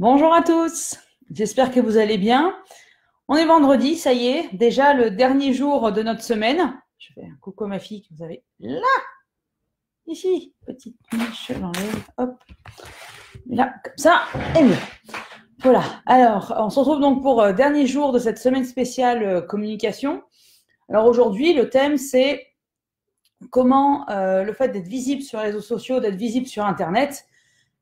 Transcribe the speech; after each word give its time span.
Bonjour 0.00 0.32
à 0.32 0.42
tous, 0.42 0.96
j'espère 1.28 1.72
que 1.72 1.80
vous 1.80 1.96
allez 1.96 2.18
bien. 2.18 2.56
On 3.26 3.34
est 3.34 3.44
vendredi, 3.44 3.96
ça 3.96 4.12
y 4.12 4.28
est, 4.28 4.54
déjà 4.54 4.94
le 4.94 5.10
dernier 5.10 5.52
jour 5.52 5.90
de 5.90 6.04
notre 6.04 6.22
semaine. 6.22 6.80
Je 6.98 7.12
fais 7.14 7.24
un 7.24 7.36
coucou 7.40 7.64
à 7.64 7.66
ma 7.66 7.80
fille 7.80 8.02
que 8.02 8.14
vous 8.14 8.22
avez 8.22 8.44
là, 8.60 8.86
ici, 10.06 10.54
petite 10.64 10.94
niche, 11.12 11.50
j'enlève, 11.50 12.04
hop, 12.16 12.30
là, 13.50 13.74
comme 13.82 13.96
ça, 13.96 14.22
et 14.56 14.62
mieux. 14.62 14.76
Voilà, 15.64 15.82
alors 16.06 16.54
on 16.58 16.70
se 16.70 16.78
retrouve 16.78 17.00
donc 17.00 17.20
pour 17.20 17.42
euh, 17.42 17.52
dernier 17.52 17.88
jour 17.88 18.12
de 18.12 18.20
cette 18.20 18.38
semaine 18.38 18.64
spéciale 18.64 19.24
euh, 19.24 19.40
communication. 19.40 20.22
Alors 20.88 21.06
aujourd'hui, 21.06 21.54
le 21.54 21.70
thème 21.70 21.98
c'est 21.98 22.46
comment 23.50 24.08
euh, 24.10 24.44
le 24.44 24.52
fait 24.52 24.68
d'être 24.68 24.86
visible 24.86 25.22
sur 25.22 25.40
les 25.40 25.46
réseaux 25.46 25.60
sociaux, 25.60 25.98
d'être 25.98 26.14
visible 26.14 26.46
sur 26.46 26.64
Internet, 26.64 27.26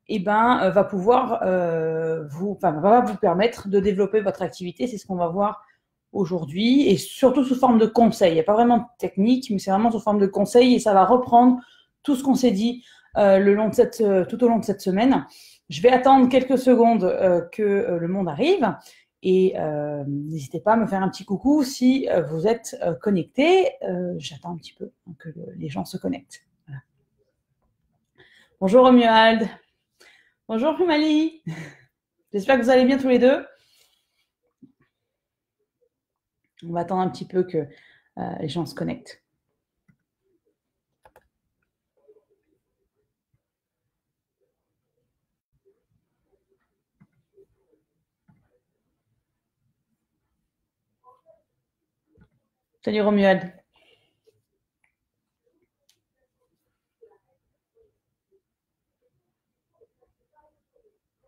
eh 0.09 0.19
ben, 0.19 0.59
euh, 0.61 0.69
va 0.69 0.83
pouvoir 0.83 1.41
euh, 1.43 2.25
vous, 2.29 2.57
va 2.61 3.01
vous 3.01 3.17
permettre 3.17 3.67
de 3.67 3.79
développer 3.79 4.21
votre 4.21 4.41
activité. 4.41 4.87
C'est 4.87 4.97
ce 4.97 5.05
qu'on 5.05 5.15
va 5.15 5.27
voir 5.27 5.63
aujourd'hui 6.13 6.87
et 6.87 6.97
surtout 6.97 7.43
sous 7.43 7.55
forme 7.55 7.77
de 7.77 7.85
conseils. 7.85 8.31
Il 8.31 8.35
n'y 8.35 8.39
a 8.39 8.43
pas 8.43 8.53
vraiment 8.53 8.77
de 8.77 8.85
technique, 8.97 9.49
mais 9.49 9.59
c'est 9.59 9.71
vraiment 9.71 9.91
sous 9.91 9.99
forme 9.99 10.19
de 10.19 10.27
conseils 10.27 10.75
et 10.75 10.79
ça 10.79 10.93
va 10.93 11.05
reprendre 11.05 11.59
tout 12.03 12.15
ce 12.15 12.23
qu'on 12.23 12.35
s'est 12.35 12.51
dit 12.51 12.83
euh, 13.17 13.39
le 13.39 13.53
long 13.53 13.69
de 13.69 13.75
cette, 13.75 14.03
tout 14.29 14.43
au 14.43 14.47
long 14.47 14.59
de 14.59 14.65
cette 14.65 14.81
semaine. 14.81 15.25
Je 15.69 15.81
vais 15.81 15.89
attendre 15.89 16.29
quelques 16.29 16.57
secondes 16.57 17.01
que 17.51 17.97
le 17.99 18.07
monde 18.07 18.29
arrive 18.29 18.73
et 19.21 19.53
n'hésitez 20.07 20.61
pas 20.61 20.73
à 20.73 20.75
me 20.77 20.87
faire 20.87 21.03
un 21.03 21.09
petit 21.09 21.25
coucou 21.25 21.63
si 21.63 22.07
vous 22.29 22.47
êtes 22.47 22.79
connecté. 23.01 23.71
J'attends 24.17 24.53
un 24.53 24.57
petit 24.57 24.71
peu 24.71 24.91
que 25.19 25.27
le, 25.27 25.51
les 25.57 25.67
gens 25.67 25.83
se 25.83 25.97
connectent. 25.97 26.47
Bonjour 28.61 28.85
Romuald. 28.85 29.49
Bonjour 30.49 30.79
Humali. 30.79 31.43
J'espère 32.31 32.57
que 32.57 32.63
vous 32.63 32.69
allez 32.69 32.85
bien 32.85 32.97
tous 32.97 33.09
les 33.09 33.19
deux. 33.19 33.45
On 36.63 36.71
va 36.71 36.79
attendre 36.79 37.01
un 37.01 37.09
petit 37.09 37.27
peu 37.27 37.43
que 37.43 37.67
euh, 38.17 38.35
les 38.39 38.47
gens 38.47 38.65
se 38.65 38.73
connectent. 38.73 39.21
Salut 52.85 53.01
Romuald. 53.01 53.53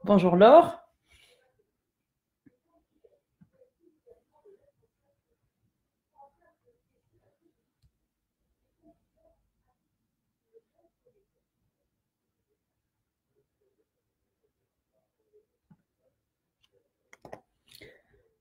Bonjour 0.04 0.36
Laure. 0.36 0.78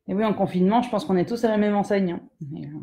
Et 0.08 0.14
oui, 0.14 0.24
en 0.24 0.32
confinement, 0.34 0.82
je 0.82 0.90
pense 0.90 1.04
qu'on 1.04 1.16
est 1.16 1.28
tous 1.28 1.44
à 1.44 1.48
la 1.48 1.58
même 1.58 1.76
enseigne. 1.76 2.12
hein. 2.12 2.20
Euh, 2.54 2.78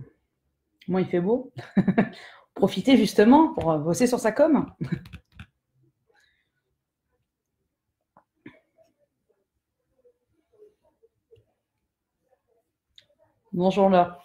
moi, 0.88 1.02
il 1.02 1.08
fait 1.08 1.22
beau. 1.22 1.52
Profitez 2.56 2.98
justement 2.98 3.54
pour 3.54 3.72
euh, 3.72 3.78
bosser 3.80 4.08
sur 4.08 4.20
sa 4.20 4.32
com. 4.32 4.72
Bonjour 13.58 13.88
Laure. 13.88 14.22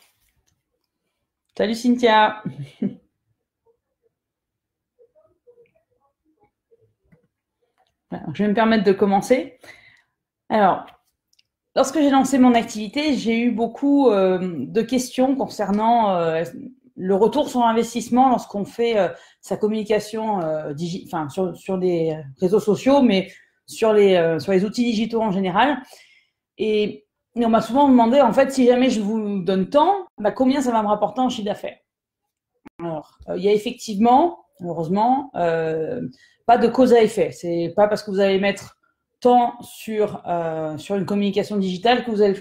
Salut 1.57 1.77
Cynthia. 1.77 2.43
Je 8.11 8.43
vais 8.43 8.49
me 8.49 8.55
permettre 8.55 8.83
de 8.83 8.91
commencer. 8.91 9.61
Alors, 10.49 10.85
lorsque 11.77 12.01
j'ai 12.01 12.11
lancé 12.11 12.39
mon 12.39 12.55
activité, 12.55 13.15
j'ai 13.15 13.39
eu 13.39 13.53
beaucoup 13.53 14.11
euh, 14.11 14.67
de 14.67 14.83
questions 14.83 15.37
concernant 15.37 16.11
euh, 16.17 16.43
le 16.97 17.15
retour 17.15 17.49
sur 17.49 17.63
investissement 17.63 18.31
lorsqu'on 18.31 18.65
fait 18.65 18.99
euh, 18.99 19.11
sa 19.41 19.57
communication 19.57 20.41
sur, 21.55 21.77
les 21.77 22.21
réseaux 22.41 22.59
sociaux, 22.59 23.01
mais 23.01 23.31
sur 23.65 23.93
les, 23.93 24.39
sur 24.41 24.51
les 24.51 24.65
outils 24.65 24.83
digitaux 24.83 25.23
en 25.23 25.31
général. 25.31 25.81
Et, 26.59 27.07
on 27.45 27.51
m'a 27.51 27.61
souvent 27.61 27.89
demandé, 27.89 28.21
en 28.21 28.33
fait, 28.33 28.53
si 28.53 28.67
jamais 28.67 28.91
je 28.91 29.01
vous 29.01 29.41
donne 29.43 29.69
tant, 29.71 30.07
bah, 30.19 30.33
combien 30.33 30.61
ça 30.61 30.73
va 30.73 30.83
me 30.83 30.89
rapporter 30.89 31.21
en 31.21 31.29
chiffre 31.29 31.47
d'affaires 31.47 31.79
Alors, 32.81 33.19
euh, 33.29 33.37
il 33.37 33.45
y 33.45 33.49
a 33.49 33.53
effectivement, 33.53 34.45
heureusement, 34.61 35.31
euh, 35.35 36.01
pas 36.47 36.59
de 36.59 36.69
cause 36.69 36.93
à 36.93 37.03
effet. 37.03 37.31
C'est 37.33 37.73
pas 37.77 37.89
parce 37.89 38.03
que 38.03 38.11
vous 38.11 38.21
allez 38.21 38.41
mettre 38.41 38.77
tant 39.21 39.61
sur, 39.61 40.23
euh, 40.27 40.79
sur 40.79 40.97
une 40.97 41.05
communication 41.05 41.57
digitale 41.57 42.05
que 42.05 42.11
vous 42.11 42.23
allez, 42.23 42.41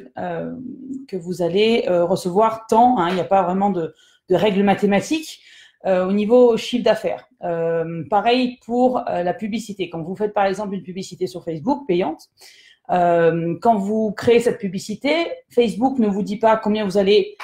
que 1.07 1.17
vous 1.17 1.41
allez 1.41 1.85
recevoir 1.87 2.65
tant. 2.67 2.97
hein. 2.99 3.09
Il 3.09 3.15
n'y 3.15 3.21
a 3.21 3.25
pas 3.25 3.43
vraiment 3.43 3.69
de, 3.69 3.93
de 4.29 4.35
règles 4.35 4.63
mathématiques 4.63 5.41
au 5.85 6.11
niveau 6.11 6.55
chiffre 6.57 6.83
d'affaires. 6.83 7.27
Pareil 8.09 8.59
pour 8.65 9.03
la 9.07 9.33
publicité. 9.33 9.89
Quand 9.89 10.01
vous 10.01 10.15
faites 10.15 10.33
par 10.33 10.45
exemple 10.45 10.73
une 10.73 10.83
publicité 10.83 11.27
sur 11.27 11.43
Facebook 11.43 11.85
payante, 11.85 12.29
euh, 12.91 13.55
quand 13.61 13.75
vous 13.75 14.11
créez 14.11 14.39
cette 14.39 14.57
publicité, 14.57 15.31
Facebook 15.49 15.99
ne 15.99 16.07
vous 16.07 16.23
dit 16.23 16.37
pas 16.37 16.57
combien 16.57 16.85
vous 16.85 16.97
allez 16.97 17.37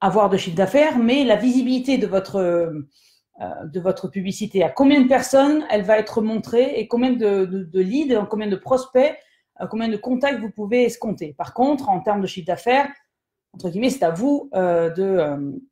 avoir 0.00 0.28
de 0.28 0.36
chiffre 0.36 0.56
d'affaires, 0.56 0.98
mais 0.98 1.24
la 1.24 1.36
visibilité 1.36 1.98
de 1.98 2.06
votre, 2.06 2.36
euh, 2.36 2.70
de 3.64 3.80
votre 3.80 4.08
publicité, 4.08 4.62
à 4.62 4.68
combien 4.68 5.00
de 5.00 5.08
personnes 5.08 5.64
elle 5.70 5.82
va 5.82 5.98
être 5.98 6.22
montrée 6.22 6.78
et 6.78 6.86
combien 6.86 7.12
de, 7.12 7.44
de, 7.44 7.64
de 7.64 7.80
leads, 7.80 8.26
combien 8.30 8.46
de 8.46 8.56
prospects, 8.56 9.16
euh, 9.60 9.66
combien 9.66 9.88
de 9.88 9.96
contacts 9.96 10.40
vous 10.40 10.50
pouvez 10.50 10.84
escompter. 10.84 11.34
Par 11.36 11.54
contre, 11.54 11.88
en 11.88 12.00
termes 12.00 12.20
de 12.20 12.26
chiffre 12.26 12.46
d'affaires, 12.46 12.88
entre 13.54 13.70
guillemets, 13.70 13.90
c'est 13.90 14.04
à 14.04 14.10
vous 14.10 14.50
de, 14.52 15.62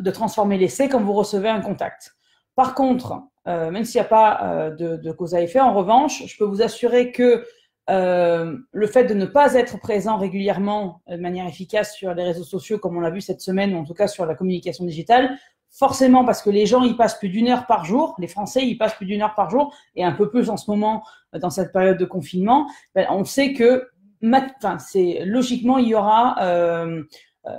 de 0.00 0.10
transformer 0.10 0.56
l'essai 0.56 0.88
quand 0.88 1.02
vous 1.02 1.12
recevez 1.12 1.50
un 1.50 1.60
contact. 1.60 2.16
Par 2.54 2.74
contre, 2.74 3.20
même 3.44 3.84
s'il 3.84 4.00
n'y 4.00 4.06
a 4.06 4.08
pas 4.08 4.70
de, 4.70 5.12
cause 5.12 5.34
à 5.34 5.42
effet, 5.42 5.60
en 5.60 5.74
revanche, 5.74 6.24
je 6.24 6.38
peux 6.38 6.46
vous 6.46 6.62
assurer 6.62 7.12
que 7.12 7.44
euh, 7.88 8.56
le 8.72 8.86
fait 8.86 9.04
de 9.04 9.14
ne 9.14 9.26
pas 9.26 9.54
être 9.54 9.78
présent 9.78 10.16
régulièrement 10.18 11.02
de 11.08 11.16
manière 11.16 11.46
efficace 11.46 11.94
sur 11.94 12.14
les 12.14 12.24
réseaux 12.24 12.44
sociaux, 12.44 12.78
comme 12.78 12.96
on 12.96 13.00
l'a 13.00 13.10
vu 13.10 13.20
cette 13.20 13.40
semaine, 13.40 13.74
ou 13.74 13.78
en 13.78 13.84
tout 13.84 13.94
cas 13.94 14.08
sur 14.08 14.26
la 14.26 14.34
communication 14.34 14.84
digitale, 14.84 15.36
forcément 15.70 16.24
parce 16.24 16.42
que 16.42 16.50
les 16.50 16.66
gens 16.66 16.82
y 16.82 16.94
passent 16.94 17.18
plus 17.18 17.28
d'une 17.28 17.48
heure 17.48 17.66
par 17.66 17.84
jour, 17.84 18.14
les 18.18 18.28
Français 18.28 18.64
y 18.66 18.76
passent 18.76 18.94
plus 18.94 19.06
d'une 19.06 19.22
heure 19.22 19.34
par 19.34 19.50
jour, 19.50 19.74
et 19.94 20.04
un 20.04 20.12
peu 20.12 20.30
plus 20.30 20.50
en 20.50 20.56
ce 20.56 20.70
moment 20.70 21.04
dans 21.32 21.50
cette 21.50 21.72
période 21.72 21.98
de 21.98 22.04
confinement, 22.04 22.66
ben, 22.94 23.06
on 23.10 23.24
sait 23.24 23.52
que 23.52 23.88
enfin, 24.24 24.78
c'est 24.78 25.22
logiquement 25.24 25.78
il 25.78 25.88
y 25.88 25.94
aura 25.94 26.36
euh, 26.42 27.02
euh, 27.46 27.50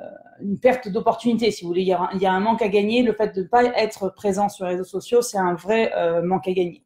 une 0.41 0.59
perte 0.59 0.87
d'opportunité, 0.89 1.51
si 1.51 1.63
vous 1.63 1.69
voulez. 1.69 1.81
Il 1.81 1.87
y, 1.87 2.25
a, 2.25 2.31
un 2.31 2.39
manque 2.39 2.61
à 2.61 2.67
gagner. 2.67 3.01
Le 3.03 3.13
fait 3.13 3.35
de 3.35 3.41
ne 3.41 3.47
pas 3.47 3.63
être 3.63 4.09
présent 4.09 4.49
sur 4.49 4.66
les 4.66 4.71
réseaux 4.71 4.83
sociaux, 4.83 5.21
c'est 5.21 5.37
un 5.37 5.55
vrai 5.55 5.93
euh, 5.95 6.21
manque 6.21 6.47
à 6.47 6.51
gagner. 6.51 6.83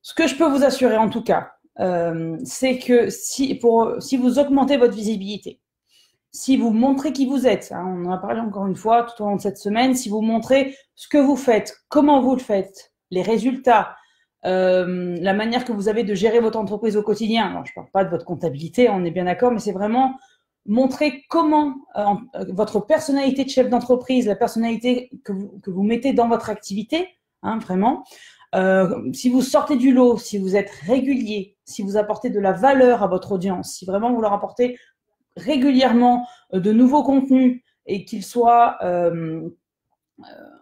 Ce 0.00 0.14
que 0.14 0.26
je 0.26 0.36
peux 0.36 0.48
vous 0.48 0.64
assurer, 0.64 0.96
en 0.96 1.08
tout 1.08 1.22
cas, 1.22 1.52
euh, 1.80 2.36
c'est 2.44 2.78
que 2.78 3.08
si, 3.10 3.54
pour, 3.54 3.96
si 4.00 4.16
vous 4.16 4.38
augmentez 4.38 4.76
votre 4.76 4.94
visibilité, 4.94 5.60
si 6.30 6.56
vous 6.56 6.70
montrez 6.70 7.12
qui 7.12 7.26
vous 7.26 7.46
êtes, 7.46 7.72
hein, 7.72 7.84
on 7.86 8.06
en 8.06 8.12
a 8.12 8.18
parlé 8.18 8.40
encore 8.40 8.66
une 8.66 8.76
fois 8.76 9.04
tout 9.04 9.22
au 9.22 9.26
long 9.26 9.36
de 9.36 9.40
cette 9.40 9.58
semaine, 9.58 9.94
si 9.94 10.08
vous 10.08 10.22
montrez 10.22 10.76
ce 10.94 11.08
que 11.08 11.18
vous 11.18 11.36
faites, 11.36 11.76
comment 11.88 12.22
vous 12.22 12.34
le 12.34 12.40
faites, 12.40 12.92
les 13.10 13.22
résultats, 13.22 13.96
euh, 14.44 15.16
la 15.20 15.34
manière 15.34 15.64
que 15.64 15.72
vous 15.72 15.88
avez 15.88 16.04
de 16.04 16.14
gérer 16.14 16.40
votre 16.40 16.58
entreprise 16.58 16.96
au 16.96 17.02
quotidien. 17.02 17.62
Je 17.64 17.70
ne 17.70 17.74
parle 17.74 17.90
pas 17.92 18.04
de 18.04 18.10
votre 18.10 18.24
comptabilité, 18.24 18.88
on 18.88 19.04
est 19.04 19.10
bien 19.10 19.24
d'accord, 19.24 19.52
mais 19.52 19.60
c'est 19.60 19.72
vraiment 19.72 20.18
montrer 20.64 21.24
comment 21.28 21.74
euh, 21.96 22.14
votre 22.48 22.80
personnalité 22.80 23.44
de 23.44 23.50
chef 23.50 23.68
d'entreprise, 23.68 24.26
la 24.26 24.36
personnalité 24.36 25.10
que 25.24 25.32
vous, 25.32 25.60
que 25.62 25.70
vous, 25.70 25.82
mettez 25.82 26.12
dans 26.12 26.28
votre 26.28 26.50
activité, 26.50 27.08
hein, 27.42 27.58
vraiment. 27.58 28.04
Euh, 28.54 29.10
si 29.12 29.30
vous 29.30 29.42
sortez 29.42 29.76
du 29.76 29.92
lot, 29.92 30.18
si 30.18 30.38
vous 30.38 30.56
êtes 30.56 30.70
régulier, 30.86 31.56
si 31.64 31.82
vous 31.82 31.96
apportez 31.96 32.30
de 32.30 32.38
la 32.38 32.52
valeur 32.52 33.02
à 33.02 33.06
votre 33.06 33.32
audience, 33.32 33.74
si 33.74 33.84
vraiment 33.86 34.12
vous 34.12 34.20
leur 34.20 34.32
apportez 34.32 34.78
régulièrement 35.36 36.26
euh, 36.52 36.60
de 36.60 36.72
nouveaux 36.72 37.02
contenus 37.02 37.62
et 37.86 38.04
qu'ils 38.04 38.24
soient, 38.24 38.76
euh, 38.82 39.48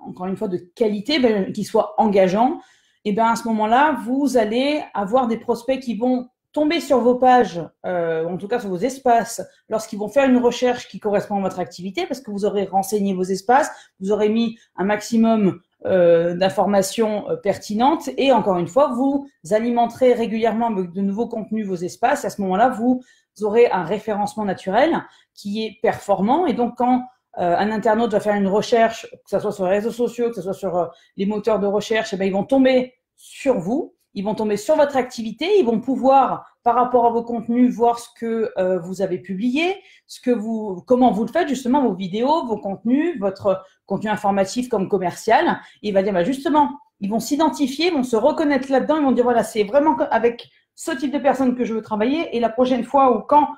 encore 0.05 0.27
une 0.27 0.37
fois, 0.37 0.49
de 0.49 0.59
qualité, 0.75 1.19
ben, 1.19 1.53
qu'ils 1.53 1.67
soient 1.67 1.95
engageants, 1.99 2.61
et 3.05 3.13
bien 3.13 3.27
à 3.27 3.37
ce 3.37 3.49
moment-là, 3.49 3.99
vous 4.05 4.37
allez 4.37 4.83
avoir 4.95 5.27
des 5.27 5.39
prospects 5.39 5.81
qui 5.81 5.97
vont 5.97 6.29
tomber 6.53 6.81
sur 6.81 6.99
vos 7.01 7.15
pages, 7.15 7.61
euh, 7.87 8.27
en 8.27 8.37
tout 8.37 8.49
cas 8.49 8.59
sur 8.59 8.71
vos 8.71 8.79
espaces, 8.79 9.43
lorsqu'ils 9.69 9.99
vont 9.99 10.09
faire 10.09 10.29
une 10.29 10.39
recherche 10.39 10.89
qui 10.89 10.99
correspond 10.99 11.39
à 11.39 11.43
votre 11.43 11.61
activité, 11.61 12.07
parce 12.07 12.21
que 12.21 12.31
vous 12.31 12.45
aurez 12.45 12.65
renseigné 12.65 13.15
vos 13.15 13.23
espaces, 13.23 13.71
vous 14.01 14.11
aurez 14.11 14.29
mis 14.29 14.59
un 14.77 14.85
maximum 14.85 15.61
d'informations 15.85 17.25
pertinentes. 17.43 18.11
Et 18.17 18.33
encore 18.33 18.59
une 18.59 18.69
fois, 18.69 18.93
vous 18.93 19.29
alimenterez 19.51 20.13
régulièrement 20.13 20.71
de 20.71 21.01
nouveaux 21.01 21.29
contenus 21.29 21.67
vos 21.67 21.77
espaces. 21.77 22.25
À 22.25 22.31
ce 22.31 22.41
moment-là, 22.43 22.69
vous 22.69 23.03
aurez 23.43 23.71
un 23.71 23.85
référencement 23.85 24.45
naturel 24.45 25.03
qui 25.35 25.65
est 25.65 25.79
performant. 25.81 26.47
Et 26.47 26.53
donc, 26.53 26.75
quand 26.77 27.03
un 27.35 27.71
internaute 27.71 28.13
va 28.13 28.21
faire 28.21 28.35
une 28.35 28.49
recherche, 28.49 29.07
que 29.11 29.31
ce 29.31 29.39
soit 29.39 29.53
sur 29.53 29.65
les 29.65 29.71
réseaux 29.71 29.93
sociaux, 29.93 30.29
que 30.29 30.35
ce 30.37 30.43
soit 30.43 30.53
sur 30.53 30.91
les 31.17 31.27
moteurs 31.27 31.61
de 31.61 31.67
recherche, 31.67 32.13
eh 32.13 32.17
bien, 32.17 32.27
ils 32.27 32.33
vont 32.33 32.45
tomber 32.45 32.95
sur 33.17 33.59
vous 33.59 33.95
ils 34.15 34.25
vont 34.25 34.35
tomber 34.35 34.57
sur 34.57 34.77
votre 34.77 34.97
activité, 34.97 35.47
ils 35.59 35.65
vont 35.65 35.81
pouvoir, 35.81 36.45
par 36.63 36.75
rapport 36.75 37.07
à 37.07 37.11
vos 37.11 37.23
contenus, 37.23 37.73
voir 37.73 37.99
ce 37.99 38.09
que 38.19 38.51
euh, 38.59 38.79
vous 38.79 39.03
avez 39.03 39.19
publié, 39.19 39.77
ce 40.07 40.21
que 40.21 40.31
vous, 40.31 40.83
comment 40.87 41.13
vous 41.13 41.25
le 41.25 41.31
faites 41.31 41.49
justement, 41.49 41.83
vos 41.83 41.95
vidéos, 41.95 42.47
vos 42.47 42.59
contenus, 42.59 43.19
votre 43.21 43.63
contenu 43.87 44.11
informatif 44.11 44.69
comme 44.69 44.89
commercial. 44.89 45.61
Il 45.83 45.95
va 45.95 46.03
dire, 46.03 46.13
bah, 46.13 46.25
justement, 46.25 46.71
ils 47.01 47.11
vont 47.11 47.21
s'identifier, 47.21 47.91
vont 47.91 48.03
se 48.03 48.17
reconnaître 48.17 48.71
là-dedans, 48.71 48.99
ils 48.99 49.05
vont 49.05 49.13
dire, 49.13 49.25
voilà, 49.25 49.45
c'est 49.45 49.65
vraiment 49.65 49.97
avec 50.11 50.51
ce 50.75 50.93
type 50.93 51.13
de 51.13 51.19
personne 51.19 51.55
que 51.55 51.65
je 51.65 51.75
veux 51.75 51.83
travailler. 51.83 52.37
Et 52.37 52.41
la 52.41 52.49
prochaine 52.49 52.85
fois 52.85 53.17
ou 53.17 53.21
quand, 53.21 53.49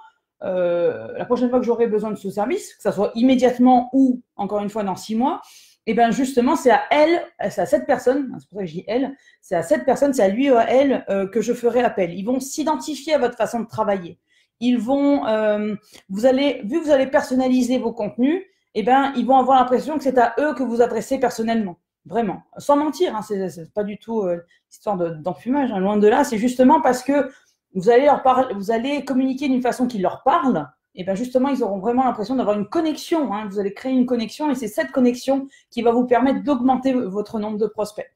euh, 0.43 1.08
la 1.16 1.25
prochaine 1.25 1.50
fois 1.50 1.60
que 1.60 1.64
j'aurai 1.64 1.87
besoin 1.87 2.10
de 2.10 2.16
ce 2.16 2.31
service, 2.31 2.75
que 2.75 2.82
ce 2.82 2.90
soit 2.90 3.12
immédiatement 3.14 3.88
ou 3.93 4.22
encore 4.37 4.60
une 4.60 4.70
fois 4.70 4.82
dans 4.82 4.96
six 4.96 5.14
mois, 5.14 5.40
et 5.84 5.90
eh 5.90 5.94
bien 5.94 6.12
justement, 6.12 6.55
c'est 6.55 6.70
à 6.70 6.82
elle, 6.93 7.25
c'est 7.50 7.61
à 7.61 7.67
cette 7.67 7.87
personne, 7.87 8.31
hein, 8.32 8.37
c'est 8.38 8.49
pour 8.49 8.58
ça 8.58 8.64
que 8.64 8.69
je 8.69 8.75
dis 8.75 8.84
elle, 8.87 9.17
c'est 9.40 9.56
à 9.56 9.64
cette 9.64 9.84
personne, 9.84 10.14
c'est 10.14 10.23
à 10.23 10.29
lui 10.29 10.49
ou 10.49 10.55
à 10.55 10.62
elle 10.62 11.05
euh, 11.08 11.26
que 11.26 11.40
je 11.40 11.52
ferai 11.52 11.81
appel. 11.81 12.14
Ils 12.14 12.23
vont 12.23 12.38
s'identifier 12.38 13.14
à 13.14 13.19
votre 13.19 13.37
façon 13.37 13.58
de 13.58 13.67
travailler. 13.67 14.20
Ils 14.61 14.79
vont, 14.79 15.26
euh, 15.26 15.75
vous 16.08 16.25
allez, 16.25 16.61
vu 16.64 16.79
que 16.79 16.84
vous 16.84 16.93
allez 16.93 17.08
personnaliser 17.08 17.79
vos 17.79 17.93
contenus, 17.93 18.44
eh 18.75 18.84
ben, 18.84 19.12
ils 19.17 19.26
vont 19.26 19.37
avoir 19.37 19.58
l'impression 19.58 19.99
que 19.99 20.05
c'est 20.05 20.19
à 20.19 20.37
eux 20.38 20.55
que 20.55 20.62
vous 20.62 20.82
adressez 20.82 21.19
personnellement. 21.19 21.81
Vraiment. 22.05 22.43
Sans 22.58 22.76
mentir, 22.76 23.17
hein, 23.17 23.23
c'est 23.23 23.73
pas 23.75 23.82
du 23.82 23.99
tout 23.99 24.23
euh, 24.23 24.40
histoire 24.70 24.96
d'enfumage, 24.96 25.73
hein, 25.73 25.81
loin 25.81 25.96
de 25.96 26.06
là. 26.06 26.23
C'est 26.23 26.38
justement 26.38 26.81
parce 26.81 27.02
que 27.02 27.29
vous 27.75 27.90
allez 27.90 28.05
leur 28.05 28.23
parler, 28.23 28.55
vous 28.55 28.70
allez 28.70 29.05
communiquer 29.05 29.49
d'une 29.49 29.62
façon 29.62 29.88
qui 29.88 29.99
leur 29.99 30.23
parle, 30.23 30.69
et 30.94 31.05
bien 31.05 31.15
justement, 31.15 31.49
ils 31.49 31.62
auront 31.62 31.79
vraiment 31.79 32.05
l'impression 32.05 32.37
d'avoir 32.37 32.59
une 32.59 32.69
connexion. 32.69 33.33
Hein. 33.33 33.47
Vous 33.50 33.59
allez 33.59 33.73
créer 33.73 33.93
une 33.93 34.06
connexion 34.06 34.50
et 34.50 34.55
c'est 34.55 34.69
cette 34.69 34.93
connexion 34.93 35.49
qui 35.71 35.83
va 35.83 35.93
vous 35.93 36.06
permettre 36.06 36.43
d'augmenter 36.43 36.93
votre 36.93 37.39
nombre 37.39 37.59
de 37.59 37.67
prospects. 37.67 38.11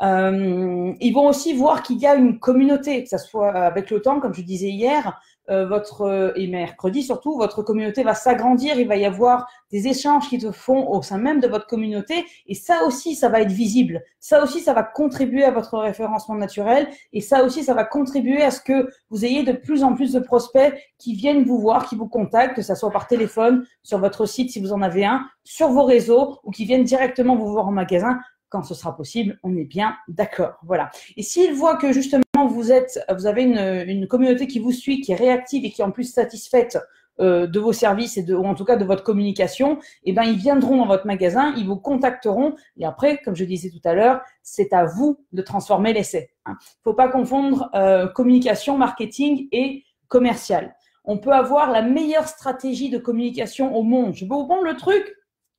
Euh, 0.00 0.92
ils 1.00 1.12
vont 1.12 1.26
aussi 1.26 1.54
voir 1.54 1.82
qu'il 1.82 1.98
y 1.98 2.06
a 2.06 2.14
une 2.14 2.38
communauté, 2.38 3.02
que 3.02 3.10
ce 3.10 3.18
soit 3.18 3.52
avec 3.52 3.90
le 3.90 4.00
temps, 4.00 4.20
comme 4.20 4.32
je 4.32 4.42
disais 4.42 4.68
hier, 4.68 5.06
euh, 5.06 5.10
votre 5.48 6.02
euh, 6.02 6.32
et 6.36 6.46
mercredi 6.46 7.02
surtout, 7.02 7.36
votre 7.36 7.62
communauté 7.62 8.02
va 8.02 8.14
s'agrandir. 8.14 8.78
Il 8.78 8.86
va 8.86 8.96
y 8.96 9.04
avoir 9.04 9.48
des 9.70 9.88
échanges 9.88 10.28
qui 10.28 10.40
se 10.40 10.52
font 10.52 10.88
au 10.88 11.02
sein 11.02 11.18
même 11.18 11.40
de 11.40 11.48
votre 11.48 11.66
communauté, 11.66 12.24
et 12.46 12.54
ça 12.54 12.84
aussi, 12.86 13.14
ça 13.14 13.28
va 13.28 13.40
être 13.40 13.52
visible. 13.52 14.02
Ça 14.20 14.42
aussi, 14.42 14.60
ça 14.60 14.72
va 14.72 14.82
contribuer 14.82 15.44
à 15.44 15.50
votre 15.50 15.78
référencement 15.78 16.36
naturel, 16.36 16.88
et 17.12 17.20
ça 17.20 17.44
aussi, 17.44 17.64
ça 17.64 17.74
va 17.74 17.84
contribuer 17.84 18.42
à 18.42 18.50
ce 18.50 18.60
que 18.60 18.88
vous 19.10 19.24
ayez 19.24 19.42
de 19.42 19.52
plus 19.52 19.82
en 19.84 19.94
plus 19.94 20.12
de 20.12 20.20
prospects 20.20 20.74
qui 20.98 21.14
viennent 21.14 21.44
vous 21.44 21.58
voir, 21.58 21.88
qui 21.88 21.96
vous 21.96 22.08
contactent, 22.08 22.54
que 22.54 22.62
ce 22.62 22.74
soit 22.74 22.90
par 22.90 23.06
téléphone, 23.06 23.66
sur 23.82 23.98
votre 23.98 24.26
site 24.26 24.50
si 24.50 24.60
vous 24.60 24.72
en 24.72 24.82
avez 24.82 25.04
un, 25.04 25.26
sur 25.44 25.68
vos 25.68 25.84
réseaux, 25.84 26.38
ou 26.44 26.50
qui 26.50 26.64
viennent 26.64 26.84
directement 26.84 27.36
vous 27.36 27.48
voir 27.48 27.68
en 27.68 27.72
magasin 27.72 28.18
quand 28.48 28.62
ce 28.62 28.74
sera 28.74 28.96
possible, 28.96 29.38
on 29.42 29.56
est 29.56 29.64
bien 29.64 29.96
d'accord. 30.08 30.54
Voilà. 30.64 30.90
Et 31.16 31.22
s'ils 31.22 31.52
voient 31.52 31.76
que 31.76 31.92
justement 31.92 32.22
vous 32.48 32.72
êtes, 32.72 33.00
vous 33.14 33.26
avez 33.26 33.42
une, 33.42 34.06
communauté 34.08 34.46
qui 34.46 34.58
vous 34.58 34.72
suit, 34.72 35.00
qui 35.00 35.12
est 35.12 35.16
réactive 35.16 35.64
et 35.64 35.70
qui 35.70 35.82
est 35.82 35.84
en 35.84 35.90
plus 35.90 36.10
satisfaite 36.12 36.78
euh, 37.20 37.46
de 37.46 37.58
vos 37.58 37.72
services 37.72 38.16
et 38.16 38.22
de, 38.22 38.34
ou 38.34 38.44
en 38.44 38.54
tout 38.54 38.64
cas 38.64 38.76
de 38.76 38.84
votre 38.84 39.02
communication, 39.02 39.78
eh 40.04 40.12
ben 40.12 40.22
ils 40.22 40.38
viendront 40.38 40.76
dans 40.76 40.86
votre 40.86 41.06
magasin, 41.06 41.52
ils 41.56 41.66
vous 41.66 41.76
contacteront 41.76 42.54
et 42.76 42.86
après, 42.86 43.18
comme 43.18 43.34
je 43.34 43.44
disais 43.44 43.70
tout 43.70 43.86
à 43.86 43.94
l'heure, 43.94 44.20
c'est 44.42 44.72
à 44.72 44.84
vous 44.84 45.24
de 45.32 45.42
transformer 45.42 45.92
l'essai. 45.92 46.30
Il 46.46 46.52
hein. 46.52 46.58
ne 46.60 46.90
faut 46.90 46.94
pas 46.94 47.08
confondre 47.08 47.70
euh, 47.74 48.06
communication, 48.06 48.78
marketing 48.78 49.48
et 49.50 49.84
commercial. 50.06 50.76
On 51.04 51.18
peut 51.18 51.32
avoir 51.32 51.72
la 51.72 51.82
meilleure 51.82 52.28
stratégie 52.28 52.90
de 52.90 52.98
communication 52.98 53.74
au 53.74 53.82
monde. 53.82 54.14
Je 54.14 54.24
vous 54.24 54.46
prendre 54.46 54.62
le 54.62 54.76
truc, 54.76 55.12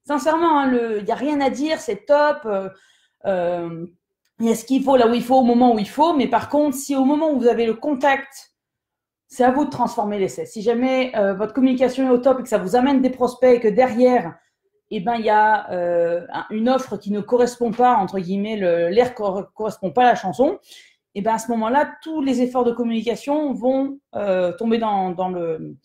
Sincèrement, 0.10 0.64
il 0.64 0.76
hein, 0.76 1.04
n'y 1.06 1.12
a 1.12 1.16
rien 1.16 1.40
à 1.40 1.52
dire, 1.52 1.80
c'est 1.80 2.08
top. 2.08 2.40
Euh, 2.46 2.68
euh, 3.28 3.86
il 4.40 4.48
y 4.48 4.52
a 4.52 4.56
ce 4.56 4.66
qu'il 4.66 4.84
faut 4.84 4.98
là 4.98 5.08
où 5.08 5.14
il 5.14 5.22
faut, 5.22 5.36
au 5.36 5.44
moment 5.44 5.76
où 5.76 5.78
il 5.78 5.88
faut. 5.88 6.16
Mais 6.16 6.26
par 6.26 6.50
contre, 6.50 6.76
si 6.76 6.96
au 6.96 7.06
moment 7.06 7.30
où 7.30 7.40
vous 7.40 7.46
avez 7.46 7.68
le 7.68 7.76
contact, 7.76 8.56
c'est 9.28 9.44
à 9.44 9.52
vous 9.52 9.66
de 9.66 9.70
transformer 9.70 10.18
l'essai. 10.18 10.48
Si 10.48 10.64
jamais 10.64 11.16
euh, 11.16 11.36
votre 11.36 11.54
communication 11.54 12.08
est 12.08 12.10
au 12.10 12.18
top 12.18 12.40
et 12.40 12.42
que 12.42 12.50
ça 12.50 12.58
vous 12.58 12.76
amène 12.76 13.04
des 13.04 13.12
prospects 13.12 13.58
et 13.58 13.60
que 13.60 13.68
derrière, 13.68 14.34
eh 14.90 15.00
ben, 15.00 15.14
il 15.14 15.26
y 15.26 15.30
a 15.30 15.70
une 16.50 16.70
offre 16.70 16.98
qui 16.98 17.12
ne 17.12 17.22
correspond 17.22 17.70
pas, 17.70 17.94
entre 17.94 18.18
guillemets, 18.18 18.56
l'air 18.56 19.14
ne 19.20 19.42
correspond 19.54 19.92
pas 19.92 20.02
à 20.02 20.06
la 20.06 20.16
chanson, 20.16 20.58
et 21.14 21.20
eh 21.20 21.22
ben, 21.22 21.36
à 21.36 21.38
ce 21.38 21.52
moment-là, 21.52 21.92
tous 22.02 22.24
les 22.24 22.42
efforts 22.42 22.64
de 22.64 22.72
communication 22.72 23.54
vont 23.54 24.00
tomber 24.58 24.80
dans 24.80 25.30
le 25.30 25.78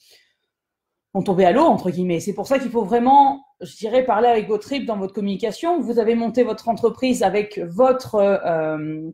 vont 1.15 1.23
tomber 1.23 1.45
à 1.45 1.53
l'eau, 1.53 1.63
entre 1.63 1.91
guillemets. 1.91 2.21
C'est 2.21 2.35
pour 2.35 2.47
ça 2.47 2.59
qu'il 2.59 2.71
faut 2.71 2.85
vraiment, 2.85 3.45
je 3.61 3.77
dirais, 3.77 4.05
parler 4.05 4.29
avec 4.29 4.49
votre 4.49 4.65
tripes 4.65 4.85
dans 4.85 4.97
votre 4.99 5.15
communication. 5.15 5.81
Vous 5.81 5.99
avez 5.99 6.17
monté 6.17 6.43
votre 6.43 6.69
entreprise 6.69 7.23
avec 7.23 7.59
votre, 7.59 8.17
euh, 8.17 9.11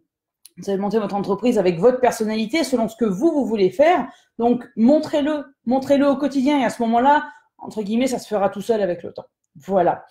vous 0.57 0.71
avez 0.71 0.79
monté 0.79 0.99
votre 0.99 1.15
entreprise 1.15 1.59
avec 1.59 1.79
votre 1.79 2.01
personnalité 2.01 2.65
selon 2.65 2.89
ce 2.89 2.97
que 2.97 3.05
vous, 3.05 3.31
vous 3.33 3.45
voulez 3.45 3.71
faire. 3.71 4.09
Donc, 4.39 4.65
montrez-le, 4.77 5.45
montrez-le 5.67 6.07
au 6.09 6.17
quotidien 6.17 6.61
et 6.61 6.65
à 6.65 6.71
ce 6.71 6.81
moment-là, 6.83 7.29
entre 7.59 7.83
guillemets, 7.83 8.07
ça 8.07 8.19
se 8.19 8.27
fera 8.27 8.49
tout 8.49 8.63
seul 8.63 8.81
avec 8.81 9.03
le 9.03 9.13
temps. 9.13 9.27
Voilà. 9.57 10.05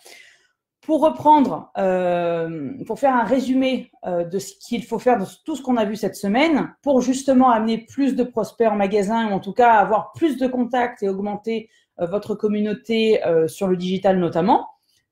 Pour 0.82 1.02
reprendre, 1.02 1.72
euh, 1.78 2.72
pour 2.88 3.00
faire 3.00 3.14
un 3.14 3.24
résumé 3.24 3.92
euh, 4.06 4.24
de 4.24 4.40
ce 4.40 4.54
qu'il 4.56 4.84
faut 4.84 4.98
faire 4.98 5.20
de 5.20 5.26
tout 5.46 5.56
ce 5.56 5.62
qu'on 5.62 5.78
a 5.78 5.86
vu 5.86 5.96
cette 5.96 6.16
semaine, 6.16 6.74
pour 6.82 7.02
justement 7.02 7.50
amener 7.50 7.80
plus 7.80 8.16
de 8.16 8.24
prospects 8.24 8.68
en 8.68 8.76
magasin 8.76 9.30
ou 9.30 9.34
en 9.34 9.40
tout 9.40 9.54
cas 9.54 9.74
avoir 9.74 10.14
plus 10.14 10.38
de 10.38 10.48
contacts 10.48 11.04
et 11.04 11.10
augmenter 11.10 11.70
euh, 12.00 12.06
votre 12.06 12.34
communauté 12.34 13.22
sur 13.48 13.68
le 13.68 13.76
digital 13.76 14.20
notamment. 14.20 14.68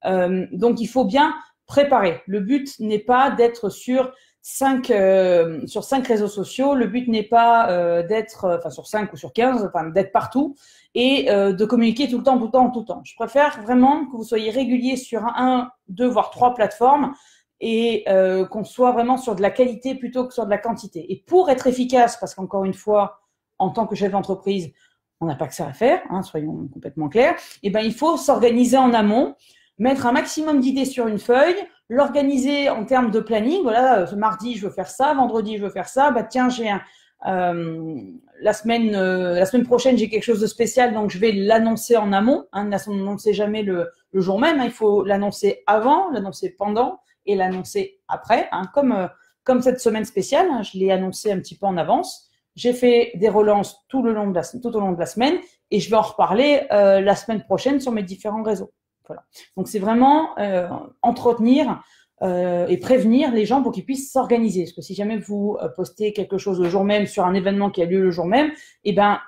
Donc, 0.05 0.79
il 0.79 0.87
faut 0.87 1.03
bien 1.03 1.35
préparer. 1.65 2.21
Le 2.27 2.39
but 2.39 2.79
n'est 2.79 2.99
pas 2.99 3.29
d'être 3.29 3.69
sur 3.69 4.13
cinq 4.49 4.85
sur 5.65 5.83
cinq 5.83 6.07
réseaux 6.07 6.27
sociaux. 6.27 6.73
Le 6.73 6.87
but 6.87 7.07
n'est 7.07 7.23
pas 7.23 8.03
d'être, 8.03 8.57
enfin 8.57 8.69
sur 8.69 8.87
cinq 8.87 9.11
ou 9.11 9.17
sur 9.17 9.33
15, 9.33 9.65
enfin 9.65 9.89
d'être 9.89 10.11
partout 10.11 10.55
et 10.95 11.25
de 11.25 11.65
communiquer 11.65 12.07
tout 12.07 12.17
le 12.17 12.23
temps, 12.23 12.37
tout 12.37 12.45
le 12.45 12.51
temps, 12.51 12.71
tout 12.71 12.79
le 12.79 12.85
temps. 12.85 13.01
Je 13.03 13.15
préfère 13.15 13.61
vraiment 13.61 14.05
que 14.05 14.15
vous 14.15 14.23
soyez 14.23 14.49
régulier 14.49 14.95
sur 14.95 15.23
un, 15.25 15.69
deux, 15.89 16.07
voire 16.07 16.29
trois 16.29 16.53
plateformes 16.53 17.13
et 17.59 18.05
qu'on 18.49 18.63
soit 18.63 18.93
vraiment 18.93 19.17
sur 19.17 19.35
de 19.35 19.41
la 19.41 19.51
qualité 19.51 19.95
plutôt 19.95 20.25
que 20.25 20.33
sur 20.33 20.45
de 20.45 20.49
la 20.49 20.57
quantité. 20.57 21.11
Et 21.11 21.23
pour 21.27 21.49
être 21.49 21.67
efficace, 21.67 22.17
parce 22.17 22.33
qu'encore 22.33 22.63
une 22.63 22.73
fois, 22.73 23.19
en 23.59 23.69
tant 23.69 23.85
que 23.85 23.95
chef 23.95 24.11
d'entreprise, 24.11 24.71
on 25.19 25.25
n'a 25.25 25.35
pas 25.35 25.47
que 25.47 25.55
ça 25.55 25.67
à 25.67 25.73
faire, 25.73 26.01
hein, 26.09 26.21
soyons 26.21 26.67
complètement 26.71 27.09
clairs, 27.09 27.35
et 27.63 27.67
eh 27.67 27.69
ben, 27.69 27.81
il 27.81 27.93
faut 27.93 28.17
s'organiser 28.17 28.77
en 28.77 28.93
amont, 28.93 29.35
mettre 29.77 30.05
un 30.05 30.11
maximum 30.11 30.59
d'idées 30.59 30.85
sur 30.85 31.07
une 31.07 31.19
feuille, 31.19 31.55
l'organiser 31.89 32.69
en 32.69 32.85
termes 32.85 33.11
de 33.11 33.19
planning. 33.19 33.61
Voilà, 33.63 34.05
ce 34.07 34.15
mardi, 34.15 34.55
je 34.55 34.67
veux 34.67 34.73
faire 34.73 34.89
ça, 34.89 35.13
vendredi, 35.13 35.57
je 35.57 35.63
veux 35.63 35.69
faire 35.69 35.89
ça. 35.89 36.11
Bah, 36.11 36.23
tiens, 36.23 36.49
j'ai 36.49 36.69
un, 36.69 36.81
euh, 37.25 38.01
la 38.41 38.53
semaine, 38.53 38.93
euh, 38.95 39.33
la 39.33 39.45
semaine 39.45 39.65
prochaine, 39.65 39.97
j'ai 39.97 40.09
quelque 40.09 40.23
chose 40.23 40.41
de 40.41 40.47
spécial, 40.47 40.93
donc 40.93 41.09
je 41.09 41.17
vais 41.17 41.31
l'annoncer 41.31 41.97
en 41.97 42.13
amont. 42.13 42.45
Hein, 42.51 42.65
n'annoncer 42.65 43.33
jamais 43.33 43.63
le, 43.63 43.89
le, 44.11 44.21
jour 44.21 44.39
même. 44.39 44.59
Hein, 44.59 44.65
il 44.65 44.71
faut 44.71 45.03
l'annoncer 45.03 45.63
avant, 45.65 46.09
l'annoncer 46.11 46.55
pendant 46.57 46.99
et 47.25 47.35
l'annoncer 47.35 47.99
après. 48.07 48.47
Hein, 48.51 48.69
comme, 48.73 48.91
euh, 48.91 49.07
comme 49.43 49.61
cette 49.61 49.79
semaine 49.79 50.05
spéciale, 50.05 50.47
hein, 50.51 50.61
je 50.61 50.77
l'ai 50.77 50.91
annoncé 50.91 51.31
un 51.31 51.39
petit 51.39 51.57
peu 51.57 51.65
en 51.65 51.77
avance. 51.77 52.29
J'ai 52.55 52.73
fait 52.73 53.11
des 53.15 53.29
relances 53.29 53.85
tout, 53.87 54.01
le 54.01 54.13
long 54.13 54.29
de 54.29 54.35
la, 54.35 54.43
tout 54.43 54.75
au 54.75 54.79
long 54.79 54.91
de 54.91 54.99
la 54.99 55.05
semaine 55.05 55.37
et 55.69 55.79
je 55.79 55.89
vais 55.89 55.95
en 55.95 56.01
reparler 56.01 56.63
euh, 56.71 57.01
la 57.01 57.15
semaine 57.15 57.43
prochaine 57.43 57.79
sur 57.79 57.91
mes 57.91 58.03
différents 58.03 58.41
réseaux. 58.41 58.71
Donc 59.55 59.67
c'est 59.67 59.79
vraiment 59.79 60.37
euh, 60.39 60.67
entretenir 61.01 61.81
euh, 62.23 62.67
et 62.67 62.77
prévenir 62.77 63.31
les 63.31 63.45
gens 63.45 63.61
pour 63.61 63.71
qu'ils 63.71 63.85
puissent 63.85 64.11
s'organiser. 64.11 64.63
Parce 64.63 64.73
que 64.73 64.81
si 64.81 64.95
jamais 64.95 65.17
vous 65.17 65.57
postez 65.75 66.13
quelque 66.13 66.37
chose 66.37 66.59
le 66.59 66.69
jour 66.69 66.83
même 66.83 67.05
sur 67.05 67.25
un 67.25 67.33
événement 67.33 67.69
qui 67.69 67.81
a 67.81 67.85
lieu 67.85 68.01
le 68.01 68.11
jour 68.11 68.25
même, 68.25 68.51
eh 68.83 68.93
ben 68.93 69.19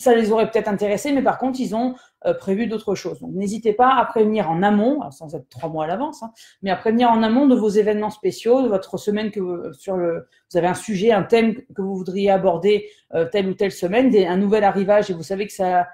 ça 0.00 0.14
les 0.14 0.32
aurait 0.32 0.50
peut-être 0.50 0.68
intéressés, 0.68 1.12
mais 1.12 1.22
par 1.22 1.38
contre, 1.38 1.60
ils 1.60 1.74
ont 1.74 1.94
euh, 2.26 2.34
prévu 2.34 2.66
d'autres 2.66 2.94
choses. 2.94 3.20
Donc, 3.20 3.32
n'hésitez 3.32 3.72
pas 3.72 3.94
à 3.94 4.04
prévenir 4.04 4.50
en 4.50 4.62
amont, 4.62 5.00
sans 5.10 5.34
être 5.34 5.48
trois 5.48 5.68
mois 5.68 5.84
à 5.84 5.86
l'avance, 5.86 6.22
hein, 6.22 6.32
mais 6.62 6.70
à 6.70 6.76
prévenir 6.76 7.10
en 7.10 7.22
amont 7.22 7.46
de 7.46 7.54
vos 7.54 7.68
événements 7.68 8.10
spéciaux, 8.10 8.62
de 8.62 8.68
votre 8.68 8.98
semaine 8.98 9.30
que 9.30 9.70
sur 9.72 9.96
le, 9.96 10.26
vous 10.50 10.58
avez 10.58 10.66
un 10.66 10.74
sujet, 10.74 11.12
un 11.12 11.22
thème 11.22 11.54
que 11.54 11.82
vous 11.82 11.94
voudriez 11.94 12.30
aborder 12.30 12.88
euh, 13.14 13.26
telle 13.30 13.48
ou 13.48 13.54
telle 13.54 13.72
semaine, 13.72 14.14
un 14.16 14.36
nouvel 14.36 14.64
arrivage 14.64 15.10
et 15.10 15.14
vous 15.14 15.22
savez 15.22 15.46
que 15.46 15.52
ça, 15.52 15.86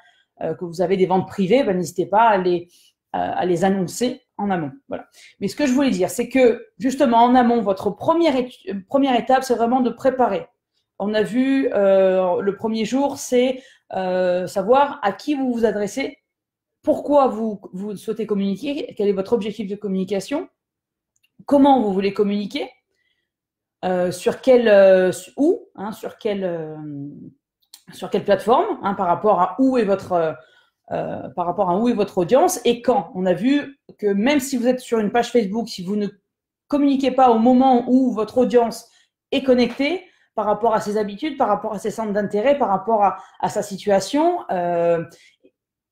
euh, 0.43 0.55
que 0.55 0.65
vous 0.65 0.81
avez 0.83 0.97
des 0.97 1.07
ventes 1.07 1.29
privées, 1.29 1.65
ben, 1.65 1.77
n'hésitez 1.77 2.07
pas 2.07 2.29
à 2.29 2.39
les, 2.39 2.69
à 3.13 3.47
les 3.47 3.65
annoncer 3.65 4.23
en 4.37 4.51
amont. 4.51 4.73
Voilà. 4.89 5.09
Mais 5.41 5.49
ce 5.49 5.57
que 5.57 5.67
je 5.67 5.73
voulais 5.73 5.91
dire, 5.91 6.11
c'est 6.11 6.29
que 6.29 6.67
justement 6.79 7.19
en 7.19 7.35
amont, 7.35 7.63
votre 7.63 7.91
première, 7.91 8.35
première 8.89 9.19
étape, 9.19 9.43
c'est 9.43 9.55
vraiment 9.55 9.81
de 9.81 9.91
préparer. 9.91 10.47
On 10.99 11.15
a 11.15 11.23
vu 11.23 11.69
le 11.71 12.51
premier 12.53 12.85
jour, 12.85 13.19
c'est 13.19 13.63
euh, 13.95 14.47
savoir 14.47 14.99
à 15.03 15.13
qui 15.13 15.35
vous 15.35 15.53
vous 15.53 15.65
adressez, 15.65 16.19
pourquoi 16.83 17.29
vous, 17.29 17.61
vous 17.73 17.97
souhaitez 17.97 18.27
communiquer, 18.27 18.95
quel 18.97 19.09
est 19.09 19.13
votre 19.13 19.33
objectif 19.33 19.69
de 19.69 19.77
communication, 19.77 20.49
comment 21.47 21.81
vous 21.81 21.93
voulez 21.93 22.13
communiquer, 22.13 22.71
sur 24.11 24.41
quelle 24.41 25.13
où, 25.37 25.69
hein, 25.77 25.93
sur 25.93 26.19
quelle 26.19 26.77
sur 27.93 28.11
quelle 28.11 28.25
plateforme, 28.25 28.79
hein, 28.83 28.95
par 28.95 29.07
rapport 29.07 29.41
à 29.41 29.57
où 29.59 29.79
est 29.79 29.85
votre 29.85 30.37
par 30.89 31.47
rapport 31.47 31.71
à 31.71 31.79
où 31.79 31.89
est 31.89 31.95
votre 31.95 32.19
audience 32.19 32.61
et 32.65 32.81
quand. 32.81 33.11
On 33.15 33.27
a 33.27 33.35
vu 33.35 33.79
que 33.99 34.07
même 34.07 34.39
si 34.39 34.57
vous 34.57 34.69
êtes 34.69 34.81
sur 34.81 34.99
une 34.99 35.11
page 35.11 35.33
Facebook, 35.33 35.69
si 35.69 35.83
vous 35.83 35.97
ne 35.97 36.07
communiquez 36.69 37.11
pas 37.11 37.31
au 37.31 37.39
moment 37.39 37.85
où 37.89 38.13
votre 38.13 38.39
audience 38.39 38.89
est 39.33 39.43
connectée, 39.43 40.05
par 40.37 40.45
rapport 40.45 40.75
à 40.75 40.81
ses 40.81 40.99
habitudes, 40.99 41.39
par 41.39 41.49
rapport 41.49 41.73
à 41.73 41.79
ses 41.81 41.91
centres 41.91 42.13
d'intérêt, 42.13 42.59
par 42.59 42.69
rapport 42.69 43.03
à, 43.03 43.49
sa 43.49 43.63
situation. 43.63 44.41
Euh, 44.51 45.03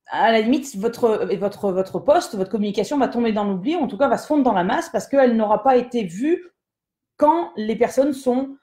à 0.09 0.31
la 0.31 0.43
limite, 0.43 0.77
votre, 0.77 1.35
votre, 1.35 1.73
votre 1.73 1.99
poste, 1.99 2.37
votre 2.37 2.51
communication 2.51 2.99
va 2.99 3.09
tomber 3.09 3.33
dans 3.33 3.45
l'oubli, 3.45 3.75
ou 3.75 3.81
en 3.81 3.89
tout 3.89 3.97
cas 3.97 4.07
va 4.07 4.19
se 4.19 4.27
fondre 4.27 4.45
dans 4.45 4.53
la 4.53 4.63
masse 4.63 4.91
parce 4.91 5.09
qu'elle 5.09 5.35
n'aura 5.35 5.63
pas 5.63 5.77
été 5.77 6.05
vue 6.05 6.47
quand 7.17 7.53
les 7.57 7.75
personnes 7.75 8.13
sont 8.13 8.59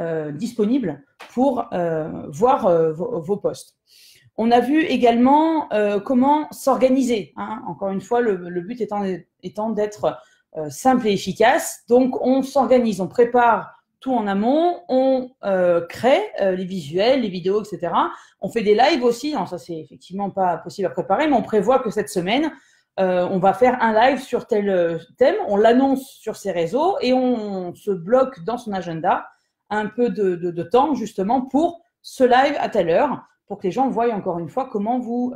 euh, 0.00 0.32
disponibles 0.32 1.04
pour 1.34 1.68
euh, 1.74 2.08
voir 2.28 2.70
vos, 2.94 3.20
vos, 3.20 3.36
postes. 3.36 3.76
On 4.36 4.50
a 4.50 4.60
vu 4.60 4.82
également 4.82 5.68
comment 6.04 6.46
s'organiser. 6.50 7.32
Hein. 7.36 7.62
Encore 7.66 7.90
une 7.90 8.02
fois, 8.02 8.20
le, 8.20 8.60
but 8.60 8.80
étant, 8.80 9.70
d'être 9.70 10.18
simple 10.68 11.06
et 11.06 11.12
efficace. 11.12 11.84
Donc, 11.88 12.20
on 12.20 12.42
s'organise, 12.42 13.00
on 13.00 13.08
prépare 13.08 13.76
en 14.12 14.26
amont, 14.26 14.80
on 14.88 15.30
euh, 15.44 15.84
crée 15.86 16.22
euh, 16.40 16.52
les 16.52 16.64
visuels, 16.64 17.22
les 17.22 17.28
vidéos, 17.28 17.62
etc. 17.62 17.92
On 18.40 18.48
fait 18.48 18.62
des 18.62 18.74
lives 18.74 19.02
aussi, 19.02 19.34
non, 19.34 19.46
ça 19.46 19.58
c'est 19.58 19.76
effectivement 19.76 20.30
pas 20.30 20.58
possible 20.58 20.86
à 20.86 20.90
préparer, 20.90 21.28
mais 21.28 21.36
on 21.36 21.42
prévoit 21.42 21.80
que 21.80 21.90
cette 21.90 22.08
semaine, 22.08 22.52
euh, 22.98 23.26
on 23.30 23.38
va 23.38 23.52
faire 23.52 23.82
un 23.82 23.92
live 23.92 24.20
sur 24.20 24.46
tel 24.46 25.00
thème, 25.18 25.36
on 25.48 25.56
l'annonce 25.56 26.08
sur 26.08 26.36
ses 26.36 26.52
réseaux 26.52 26.96
et 27.00 27.12
on 27.12 27.74
se 27.74 27.90
bloque 27.90 28.42
dans 28.44 28.58
son 28.58 28.72
agenda 28.72 29.26
un 29.68 29.86
peu 29.86 30.10
de, 30.10 30.62
temps 30.62 30.94
justement 30.94 31.42
pour 31.42 31.82
ce 32.02 32.24
live 32.24 32.56
à 32.58 32.68
telle 32.68 32.88
heure, 32.88 33.22
pour 33.46 33.58
que 33.58 33.64
les 33.64 33.70
gens 33.70 33.88
voient 33.88 34.12
encore 34.12 34.38
une 34.38 34.48
fois 34.48 34.68
comment 34.70 34.98
vous, 34.98 35.34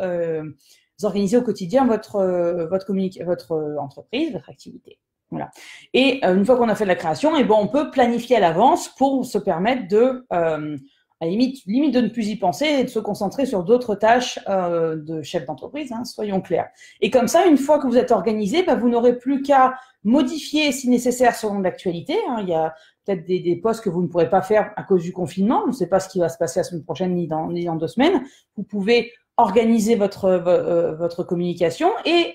organisez 1.02 1.36
au 1.36 1.42
quotidien 1.42 1.86
votre, 1.86 2.22
votre, 2.68 2.92
votre 3.24 3.78
entreprise, 3.78 4.32
votre 4.32 4.50
activité. 4.50 4.98
Voilà. 5.30 5.50
Et 5.94 6.20
euh, 6.24 6.36
une 6.36 6.44
fois 6.44 6.56
qu'on 6.56 6.68
a 6.68 6.74
fait 6.74 6.84
la 6.84 6.96
création, 6.96 7.36
et 7.36 7.40
eh 7.40 7.44
bon, 7.44 7.56
on 7.58 7.68
peut 7.68 7.90
planifier 7.90 8.36
à 8.36 8.40
l'avance 8.40 8.88
pour 8.88 9.24
se 9.24 9.38
permettre 9.38 9.86
de, 9.86 10.26
euh, 10.32 10.76
à 11.20 11.26
limite, 11.26 11.64
limite 11.66 11.94
de 11.94 12.00
ne 12.00 12.08
plus 12.08 12.28
y 12.28 12.36
penser 12.36 12.66
et 12.66 12.84
de 12.84 12.88
se 12.88 12.98
concentrer 12.98 13.46
sur 13.46 13.62
d'autres 13.62 13.94
tâches 13.94 14.40
euh, 14.48 14.96
de 14.96 15.22
chef 15.22 15.46
d'entreprise, 15.46 15.92
hein, 15.92 16.04
soyons 16.04 16.40
clairs. 16.40 16.68
Et 17.00 17.10
comme 17.10 17.28
ça, 17.28 17.46
une 17.46 17.58
fois 17.58 17.78
que 17.78 17.86
vous 17.86 17.96
êtes 17.96 18.10
organisé, 18.10 18.64
bah, 18.64 18.74
vous 18.74 18.88
n'aurez 18.88 19.18
plus 19.18 19.42
qu'à 19.42 19.74
modifier 20.02 20.72
si 20.72 20.88
nécessaire 20.88 21.36
selon 21.36 21.60
l'actualité. 21.60 22.16
Hein. 22.28 22.38
Il 22.40 22.48
y 22.48 22.54
a 22.54 22.74
peut-être 23.04 23.24
des, 23.24 23.40
des, 23.40 23.56
postes 23.56 23.82
que 23.82 23.90
vous 23.90 24.02
ne 24.02 24.06
pourrez 24.06 24.30
pas 24.30 24.42
faire 24.42 24.72
à 24.76 24.82
cause 24.82 25.02
du 25.02 25.12
confinement. 25.12 25.62
On 25.64 25.68
ne 25.68 25.72
sait 25.72 25.88
pas 25.88 26.00
ce 26.00 26.08
qui 26.08 26.18
va 26.18 26.28
se 26.28 26.38
passer 26.38 26.60
la 26.60 26.64
semaine 26.64 26.84
prochaine 26.84 27.14
ni 27.14 27.26
dans, 27.26 27.48
ni 27.50 27.64
dans 27.64 27.76
deux 27.76 27.88
semaines. 27.88 28.22
Vous 28.56 28.62
pouvez 28.62 29.12
organiser 29.36 29.96
votre, 29.96 30.24
euh, 30.24 30.94
votre 30.94 31.24
communication 31.24 31.90
et 32.04 32.34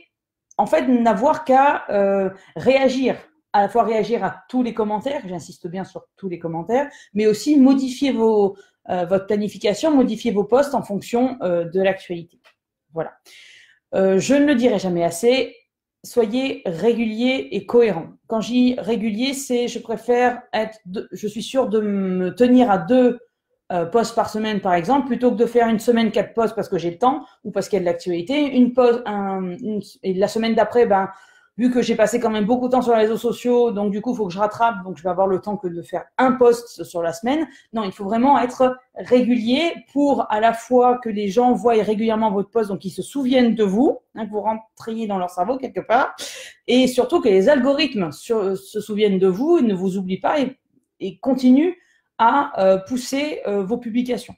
en 0.57 0.65
fait, 0.65 0.88
n'avoir 0.88 1.43
qu'à 1.43 1.86
euh, 1.89 2.29
réagir, 2.55 3.17
à 3.53 3.62
la 3.62 3.69
fois 3.69 3.84
réagir 3.84 4.24
à 4.24 4.43
tous 4.50 4.63
les 4.63 4.74
commentaires, 4.74 5.22
j'insiste 5.25 5.67
bien 5.67 5.84
sur 5.84 6.05
tous 6.15 6.29
les 6.29 6.39
commentaires, 6.39 6.89
mais 7.13 7.27
aussi 7.27 7.60
modifier 7.60 8.12
vos, 8.12 8.55
euh, 8.89 9.05
votre 9.05 9.27
planification, 9.27 9.93
modifier 9.93 10.31
vos 10.31 10.45
postes 10.45 10.74
en 10.74 10.81
fonction 10.81 11.38
de 11.41 11.81
l'actualité. 11.81 12.39
Voilà. 12.93 13.12
je 13.93 14.34
ne 14.34 14.45
le 14.45 14.55
dirai 14.55 14.79
jamais 14.79 15.03
assez, 15.03 15.53
soyez 16.05 16.62
régulier 16.65 17.50
et 17.51 17.65
cohérent. 17.65 18.07
Quand 18.27 18.41
je 18.41 18.47
dis 18.47 18.75
régulier, 18.77 19.33
c'est 19.33 19.67
je 19.67 19.79
préfère 19.79 20.41
être, 20.53 20.79
je 21.12 21.27
suis 21.27 21.43
sûr 21.43 21.67
de 21.67 21.79
me 21.79 22.33
tenir 22.33 22.71
à 22.71 22.77
deux 22.77 23.19
euh, 23.71 23.85
poste 23.85 24.15
par 24.15 24.29
semaine, 24.29 24.62
par 24.62 24.75
exemple, 24.75 25.07
plutôt 25.07 25.31
que 25.31 25.38
de 25.38 25.45
faire 25.45 25.67
une 25.67 25.79
semaine 25.79 26.12
quatre 26.12 26.33
postes 26.33 26.55
parce 26.55 26.69
que 26.69 26.77
j'ai 26.77 26.91
le 26.91 27.00
temps 27.00 27.25
ou 27.43 27.51
parce 27.51 27.67
qu'il 27.67 27.77
y 27.77 27.79
a 27.79 27.81
de 27.81 27.85
l'actualité. 27.85 28.55
Une 28.55 28.74
pause, 28.74 29.03
et 30.03 30.13
la 30.13 30.27
semaine 30.27 30.53
d'après, 30.53 30.85
ben, 30.85 31.09
vu 31.57 31.71
que 31.71 31.81
j'ai 31.81 31.95
passé 31.95 32.19
quand 32.19 32.29
même 32.29 32.45
beaucoup 32.45 32.67
de 32.67 32.71
temps 32.71 32.81
sur 32.81 32.93
les 32.93 33.00
réseaux 33.00 33.17
sociaux, 33.17 33.71
donc 33.71 33.91
du 33.91 34.01
coup, 34.01 34.13
il 34.13 34.17
faut 34.17 34.27
que 34.27 34.33
je 34.33 34.39
rattrape, 34.39 34.83
donc 34.83 34.97
je 34.97 35.03
vais 35.03 35.09
avoir 35.09 35.27
le 35.27 35.39
temps 35.39 35.55
que 35.55 35.67
de 35.67 35.81
faire 35.81 36.05
un 36.17 36.33
post 36.33 36.83
sur 36.83 37.01
la 37.01 37.13
semaine. 37.13 37.47
Non, 37.74 37.83
il 37.83 37.91
faut 37.91 38.03
vraiment 38.03 38.38
être 38.39 38.77
régulier 38.95 39.74
pour 39.93 40.29
à 40.31 40.39
la 40.39 40.53
fois 40.53 40.97
que 40.97 41.09
les 41.09 41.29
gens 41.29 41.53
voient 41.53 41.74
régulièrement 41.74 42.31
votre 42.31 42.50
post, 42.50 42.69
donc 42.69 42.83
ils 42.83 42.91
se 42.91 43.01
souviennent 43.01 43.55
de 43.55 43.63
vous, 43.63 44.00
hein, 44.15 44.25
que 44.25 44.31
vous 44.31 44.41
rentriez 44.41 45.07
dans 45.07 45.17
leur 45.17 45.29
cerveau 45.29 45.57
quelque 45.57 45.79
part, 45.79 46.15
et 46.67 46.88
surtout 46.88 47.21
que 47.21 47.29
les 47.29 47.47
algorithmes 47.47 48.12
se 48.12 48.55
souviennent 48.55 49.19
de 49.19 49.27
vous, 49.27 49.62
ne 49.62 49.74
vous 49.74 49.97
oublient 49.97 50.19
pas 50.19 50.38
et, 50.39 51.19
continuent 51.19 51.74
à 52.17 52.63
euh, 52.63 52.77
pousser 52.77 53.41
euh, 53.47 53.63
vos 53.63 53.77
publications. 53.77 54.35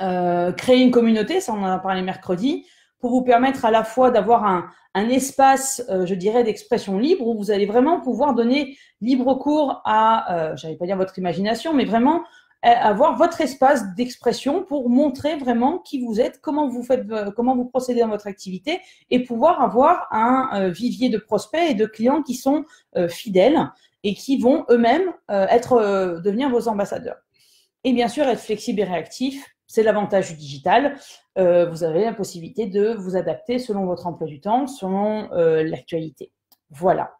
Euh, 0.00 0.52
créer 0.52 0.82
une 0.82 0.90
communauté, 0.90 1.40
ça 1.40 1.52
on 1.52 1.62
en 1.62 1.66
a 1.66 1.78
parlé 1.78 2.02
mercredi, 2.02 2.66
pour 3.04 3.10
vous 3.10 3.22
permettre 3.22 3.66
à 3.66 3.70
la 3.70 3.84
fois 3.84 4.10
d'avoir 4.10 4.46
un, 4.46 4.70
espace, 5.10 5.84
je 5.90 6.14
dirais, 6.14 6.42
d'expression 6.42 6.98
libre 6.98 7.26
où 7.26 7.36
vous 7.36 7.50
allez 7.50 7.66
vraiment 7.66 8.00
pouvoir 8.00 8.32
donner 8.32 8.78
libre 9.02 9.34
cours 9.34 9.82
à, 9.84 10.32
euh, 10.32 10.56
j'allais 10.56 10.76
pas 10.76 10.86
dire 10.86 10.96
votre 10.96 11.18
imagination, 11.18 11.74
mais 11.74 11.84
vraiment 11.84 12.22
avoir 12.62 13.18
votre 13.18 13.42
espace 13.42 13.94
d'expression 13.94 14.62
pour 14.62 14.88
montrer 14.88 15.36
vraiment 15.36 15.80
qui 15.80 16.00
vous 16.02 16.18
êtes, 16.18 16.40
comment 16.40 16.66
vous 16.66 16.82
faites, 16.82 17.04
comment 17.36 17.54
vous 17.54 17.66
procédez 17.66 18.00
dans 18.00 18.08
votre 18.08 18.26
activité 18.26 18.80
et 19.10 19.22
pouvoir 19.22 19.60
avoir 19.60 20.08
un 20.10 20.70
vivier 20.70 21.10
de 21.10 21.18
prospects 21.18 21.60
et 21.68 21.74
de 21.74 21.84
clients 21.84 22.22
qui 22.22 22.34
sont 22.34 22.64
fidèles 23.10 23.68
et 24.04 24.14
qui 24.14 24.38
vont 24.38 24.64
eux-mêmes 24.70 25.12
euh, 25.30 25.46
être 25.48 25.72
euh, 25.72 26.20
devenir 26.20 26.50
vos 26.50 26.68
ambassadeurs. 26.68 27.16
Et 27.82 27.92
bien 27.92 28.08
sûr, 28.08 28.24
être 28.24 28.40
flexible 28.40 28.80
et 28.80 28.84
réactif, 28.84 29.44
c'est 29.74 29.82
l'avantage 29.82 30.30
du 30.30 30.36
digital. 30.36 30.96
Euh, 31.38 31.66
vous 31.68 31.82
avez 31.84 32.04
la 32.04 32.14
possibilité 32.14 32.66
de 32.66 32.94
vous 32.94 33.16
adapter 33.16 33.58
selon 33.58 33.86
votre 33.86 34.06
emploi 34.06 34.26
du 34.26 34.40
temps, 34.40 34.66
selon 34.66 35.28
l'actualité. 35.32 36.30
Voilà. 36.70 37.12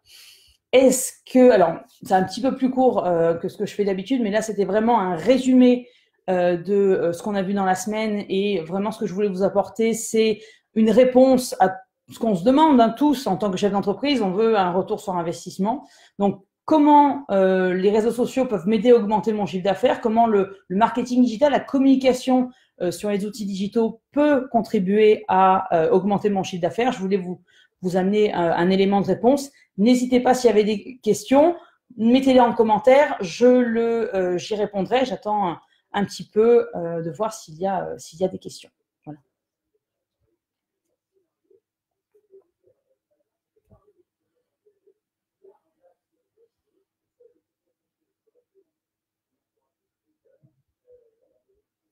Est-ce 0.71 1.13
que, 1.31 1.51
alors, 1.51 1.75
c'est 2.03 2.13
un 2.13 2.23
petit 2.23 2.41
peu 2.41 2.55
plus 2.55 2.69
court 2.69 3.03
que 3.41 3.47
ce 3.47 3.57
que 3.57 3.65
je 3.65 3.73
fais 3.73 3.85
d'habitude, 3.85 4.21
mais 4.21 4.31
là, 4.31 4.41
c'était 4.41 4.65
vraiment 4.65 4.99
un 4.99 5.15
résumé 5.15 5.87
de 6.27 7.11
ce 7.13 7.21
qu'on 7.21 7.35
a 7.35 7.41
vu 7.41 7.53
dans 7.53 7.65
la 7.65 7.75
semaine 7.75 8.25
et 8.29 8.61
vraiment 8.61 8.91
ce 8.91 8.99
que 8.99 9.05
je 9.05 9.13
voulais 9.13 9.29
vous 9.29 9.43
apporter, 9.43 9.93
c'est 9.93 10.39
une 10.73 10.91
réponse 10.91 11.55
à 11.59 11.75
ce 12.11 12.19
qu'on 12.19 12.35
se 12.35 12.43
demande 12.43 12.79
hein, 12.79 12.89
tous 12.89 13.27
en 13.27 13.37
tant 13.37 13.49
que 13.49 13.57
chef 13.57 13.71
d'entreprise. 13.71 14.21
On 14.21 14.31
veut 14.31 14.57
un 14.57 14.71
retour 14.71 14.99
sur 14.99 15.15
investissement. 15.15 15.87
Donc, 16.19 16.43
comment 16.65 17.25
euh, 17.29 17.73
les 17.73 17.91
réseaux 17.91 18.11
sociaux 18.11 18.45
peuvent 18.45 18.67
m'aider 18.67 18.91
à 18.91 18.95
augmenter 18.95 19.31
mon 19.33 19.45
chiffre 19.45 19.63
d'affaires, 19.63 20.01
comment 20.01 20.27
le, 20.27 20.57
marketing 20.69 21.23
digital, 21.23 21.51
la 21.51 21.59
communication 21.59 22.49
euh, 22.81 22.91
sur 22.91 23.09
les 23.09 23.25
outils 23.25 23.45
digitaux 23.45 24.01
peut 24.11 24.47
contribuer 24.51 25.23
à 25.27 25.73
euh, 25.73 25.89
augmenter 25.91 26.29
mon 26.29 26.43
chiffre 26.43 26.61
d'affaires. 26.61 26.91
Je 26.91 26.99
voulais 26.99 27.17
vous, 27.17 27.41
vous 27.81 27.95
amener 27.95 28.33
un 28.33 28.69
élément 28.69 29.01
de 29.01 29.07
réponse. 29.07 29.51
N'hésitez 29.77 30.19
pas 30.19 30.33
s'il 30.33 30.49
y 30.49 30.53
avait 30.53 30.63
des 30.63 30.97
questions, 31.03 31.55
mettez-les 31.97 32.39
en 32.39 32.53
commentaire, 32.53 33.15
je 33.21 33.45
le, 33.45 34.37
j'y 34.37 34.55
répondrai. 34.55 35.05
J'attends 35.05 35.57
un, 35.93 36.05
petit 36.05 36.27
peu 36.27 36.67
de 36.73 37.11
voir 37.11 37.33
s'il 37.33 37.55
y, 37.55 37.69
s'il 37.97 38.19
y 38.19 38.23
a 38.23 38.27
des 38.27 38.39
questions. 38.39 38.69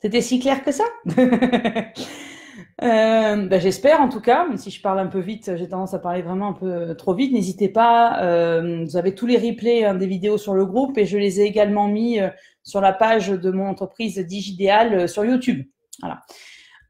C'était 0.03 0.21
si 0.21 0.39
clair 0.39 0.63
que 0.65 0.73
ça 0.73 0.83
euh, 1.17 1.83
ben, 3.47 3.61
J'espère 3.61 4.01
en 4.01 4.09
tout 4.09 4.19
cas, 4.19 4.45
si 4.57 4.69
je 4.69 4.81
parle 4.81 4.99
un 4.99 5.07
peu 5.07 5.21
vite, 5.21 5.55
j'ai 5.55 5.69
tendance 5.69 5.93
à 5.93 5.99
parler 5.99 6.21
vraiment 6.21 6.49
un 6.49 6.53
peu 6.53 6.93
trop 6.95 7.13
vite. 7.13 7.31
N'hésitez 7.31 7.69
pas, 7.69 8.21
euh, 8.21 8.83
vous 8.83 8.97
avez 8.97 9.15
tous 9.15 9.27
les 9.27 9.37
replays 9.37 9.85
hein, 9.85 9.95
des 9.95 10.07
vidéos 10.07 10.37
sur 10.37 10.55
le 10.55 10.65
groupe 10.65 10.97
et 10.97 11.05
je 11.05 11.17
les 11.17 11.39
ai 11.39 11.45
également 11.45 11.87
mis 11.87 12.19
euh, 12.19 12.27
sur 12.63 12.81
la 12.81 12.91
page 12.91 13.29
de 13.29 13.51
mon 13.51 13.65
entreprise 13.65 14.19
Digidéal 14.19 15.07
sur 15.07 15.23
YouTube. 15.23 15.65
Voilà. 16.01 16.19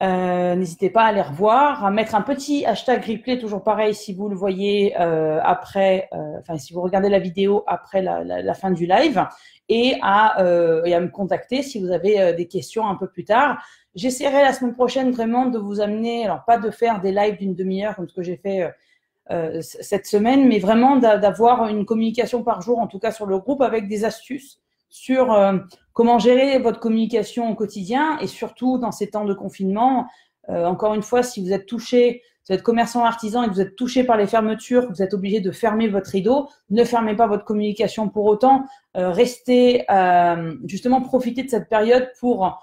N'hésitez 0.01 0.89
pas 0.89 1.03
à 1.03 1.11
les 1.13 1.21
revoir, 1.21 1.85
à 1.85 1.91
mettre 1.91 2.13
un 2.13 2.21
petit 2.21 2.65
hashtag 2.65 3.05
replay, 3.05 3.39
toujours 3.39 3.63
pareil 3.63 3.95
si 3.95 4.13
vous 4.13 4.27
le 4.27 4.35
voyez 4.35 4.93
après, 4.95 6.09
enfin 6.39 6.57
si 6.57 6.73
vous 6.73 6.81
regardez 6.81 7.07
la 7.07 7.19
vidéo 7.19 7.63
après 7.67 8.01
la 8.01 8.53
fin 8.53 8.71
du 8.71 8.85
live 8.85 9.25
et 9.69 9.95
à, 10.01 10.41
euh, 10.41 10.83
et 10.85 10.93
à 10.93 10.99
me 10.99 11.07
contacter 11.07 11.63
si 11.63 11.79
vous 11.79 11.91
avez 11.91 12.19
euh, 12.19 12.33
des 12.33 12.47
questions 12.47 12.87
un 12.87 12.95
peu 12.95 13.07
plus 13.07 13.25
tard. 13.25 13.63
J'essaierai 13.95 14.41
la 14.41 14.53
semaine 14.53 14.73
prochaine 14.73 15.11
vraiment 15.11 15.45
de 15.45 15.59
vous 15.59 15.79
amener, 15.79 16.25
alors 16.25 16.43
pas 16.45 16.57
de 16.57 16.69
faire 16.69 16.99
des 16.99 17.11
lives 17.11 17.37
d'une 17.37 17.55
demi-heure 17.55 17.95
comme 17.95 18.07
ce 18.07 18.13
que 18.13 18.23
j'ai 18.23 18.37
fait 18.37 18.63
euh, 18.63 18.69
euh 19.31 19.61
cette 19.61 20.05
semaine, 20.05 20.47
mais 20.47 20.59
vraiment 20.59 20.97
d'avoir 20.97 21.67
une 21.67 21.85
communication 21.85 22.43
par 22.43 22.61
jour, 22.61 22.79
en 22.79 22.87
tout 22.87 22.99
cas 22.99 23.11
sur 23.11 23.25
le 23.25 23.37
groupe, 23.37 23.61
avec 23.61 23.87
des 23.87 24.03
astuces 24.03 24.59
sur 24.89 25.31
euh, 25.31 25.57
comment 25.93 26.19
gérer 26.19 26.59
votre 26.59 26.79
communication 26.79 27.49
au 27.49 27.55
quotidien 27.55 28.17
et 28.19 28.27
surtout 28.27 28.77
dans 28.77 28.91
ces 28.91 29.09
temps 29.09 29.25
de 29.25 29.33
confinement. 29.33 30.07
encore 30.49 30.93
une 30.93 31.03
fois, 31.03 31.23
si 31.23 31.41
vous 31.41 31.53
êtes 31.53 31.65
touché 31.65 32.21
vous 32.47 32.53
êtes 32.53 32.63
commerçant 32.63 33.05
artisan 33.05 33.43
et 33.43 33.47
que 33.47 33.53
vous 33.53 33.61
êtes 33.61 33.75
touché 33.75 34.03
par 34.03 34.17
les 34.17 34.27
fermetures, 34.27 34.89
vous 34.89 35.01
êtes 35.01 35.13
obligé 35.13 35.39
de 35.39 35.51
fermer 35.51 35.87
votre 35.87 36.09
rideau, 36.09 36.49
ne 36.69 36.83
fermez 36.83 37.15
pas 37.15 37.25
votre 37.25 37.45
communication 37.45 38.09
pour 38.09 38.25
autant. 38.25 38.65
Euh, 38.97 39.11
restez, 39.11 39.85
euh, 39.89 40.53
justement, 40.65 41.01
profitez 41.01 41.43
de 41.43 41.49
cette 41.49 41.69
période 41.69 42.11
pour 42.19 42.61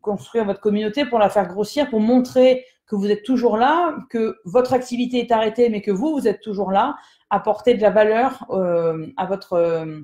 construire 0.00 0.44
votre 0.44 0.60
communauté, 0.60 1.04
pour 1.04 1.18
la 1.18 1.30
faire 1.30 1.48
grossir, 1.48 1.90
pour 1.90 2.00
montrer 2.00 2.64
que 2.86 2.94
vous 2.94 3.10
êtes 3.10 3.24
toujours 3.24 3.56
là, 3.56 3.96
que 4.08 4.36
votre 4.44 4.72
activité 4.72 5.18
est 5.18 5.32
arrêtée, 5.32 5.68
mais 5.68 5.82
que 5.82 5.90
vous, 5.90 6.12
vous 6.12 6.28
êtes 6.28 6.40
toujours 6.40 6.70
là, 6.70 6.96
apporter 7.28 7.74
de 7.74 7.82
la 7.82 7.90
valeur 7.90 8.46
euh, 8.50 9.08
à 9.16 9.26
votre 9.26 9.54
euh, 9.54 10.00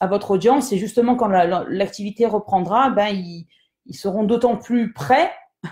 à 0.00 0.06
votre 0.06 0.32
audience. 0.32 0.72
Et 0.72 0.78
justement, 0.78 1.16
quand 1.16 1.28
l'activité 1.28 2.26
reprendra, 2.26 2.90
ben 2.90 3.08
ils, 3.08 3.46
ils 3.86 3.94
seront 3.94 4.24
d'autant 4.24 4.56
plus 4.56 4.92
prêts 4.92 5.30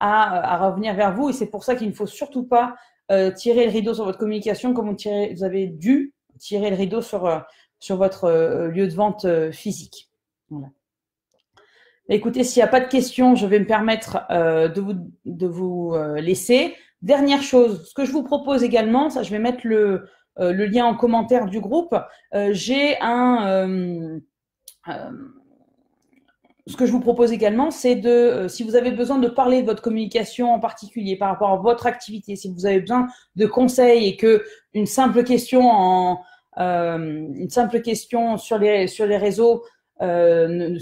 à, 0.00 0.54
à, 0.54 0.68
revenir 0.68 0.94
vers 0.94 1.14
vous. 1.14 1.30
Et 1.30 1.32
c'est 1.32 1.50
pour 1.50 1.64
ça 1.64 1.74
qu'il 1.74 1.88
ne 1.88 1.94
faut 1.94 2.06
surtout 2.06 2.44
pas 2.44 2.74
euh, 3.10 3.30
tirer 3.30 3.66
le 3.66 3.72
rideau 3.72 3.94
sur 3.94 4.04
votre 4.04 4.18
communication 4.18 4.74
comme 4.74 4.88
vous, 4.88 4.94
tirez, 4.94 5.34
vous 5.34 5.44
avez 5.44 5.66
dû 5.66 6.14
tirer 6.38 6.70
le 6.70 6.76
rideau 6.76 7.00
sur, 7.02 7.26
euh, 7.26 7.38
sur 7.78 7.96
votre 7.96 8.24
euh, 8.24 8.68
lieu 8.68 8.88
de 8.88 8.94
vente 8.94 9.26
physique. 9.52 10.10
Voilà. 10.50 10.68
Écoutez, 12.10 12.44
s'il 12.44 12.60
n'y 12.60 12.64
a 12.64 12.70
pas 12.70 12.80
de 12.80 12.88
questions, 12.88 13.34
je 13.34 13.46
vais 13.46 13.58
me 13.58 13.66
permettre 13.66 14.26
euh, 14.30 14.68
de 14.68 14.80
vous, 14.80 14.92
de 15.24 15.46
vous 15.46 15.92
euh, 15.94 16.20
laisser. 16.20 16.74
Dernière 17.00 17.42
chose, 17.42 17.88
ce 17.88 17.94
que 17.94 18.04
je 18.04 18.12
vous 18.12 18.22
propose 18.22 18.62
également, 18.62 19.08
ça 19.08 19.22
je 19.22 19.30
vais 19.30 19.38
mettre 19.38 19.60
le, 19.64 19.76
euh, 19.78 20.06
le 20.38 20.66
lien 20.66 20.84
en 20.84 20.94
commentaire 20.94 21.46
du 21.46 21.60
groupe. 21.60 21.94
J'ai 22.50 22.96
un... 23.00 24.20
ce 26.66 26.76
que 26.76 26.86
je 26.86 26.92
vous 26.92 27.00
propose 27.00 27.32
également, 27.32 27.70
c'est 27.70 27.96
de, 27.96 28.46
si 28.48 28.64
vous 28.64 28.76
avez 28.76 28.90
besoin 28.90 29.18
de 29.18 29.28
parler 29.28 29.62
de 29.62 29.66
votre 29.66 29.82
communication 29.82 30.52
en 30.52 30.60
particulier 30.60 31.16
par 31.16 31.28
rapport 31.28 31.50
à 31.50 31.56
votre 31.56 31.86
activité, 31.86 32.36
si 32.36 32.52
vous 32.52 32.66
avez 32.66 32.80
besoin 32.80 33.06
de 33.36 33.46
conseils 33.46 34.08
et 34.08 34.16
que 34.16 34.44
une 34.72 34.86
simple 34.86 35.24
question 35.24 35.70
en, 35.70 36.20
une 36.56 37.50
simple 37.50 37.80
question 37.80 38.36
sur 38.36 38.58
les, 38.58 38.86
sur 38.86 39.06
les 39.06 39.16
réseaux 39.16 39.64
euh, 40.02 40.48
le, 40.48 40.78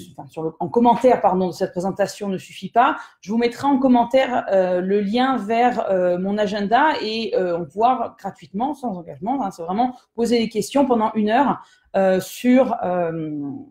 en 0.59 0.69
commentaire 0.69 1.21
pardon, 1.21 1.49
de 1.49 1.53
cette 1.53 1.73
présentation 1.73 2.29
ne 2.29 2.39
suffit 2.39 2.71
pas, 2.71 2.97
je 3.21 3.31
vous 3.31 3.37
mettrai 3.37 3.67
en 3.67 3.79
commentaire 3.79 4.47
euh, 4.51 4.81
le 4.81 5.01
lien 5.01 5.37
vers 5.37 5.91
euh, 5.91 6.19
mon 6.19 6.39
agenda 6.39 6.93
et 7.03 7.35
euh, 7.37 7.59
on 7.59 7.67
pouvoir 7.67 8.17
gratuitement, 8.19 8.75
sans 8.75 8.97
engagement, 8.97 9.45
hein, 9.45 9.51
c'est 9.51 9.63
vraiment 9.63 9.97
poser 10.15 10.39
des 10.39 10.49
questions 10.49 10.87
pendant 10.87 11.13
une 11.15 11.29
heure 11.29 11.63
euh, 11.95 12.21
sur, 12.21 12.75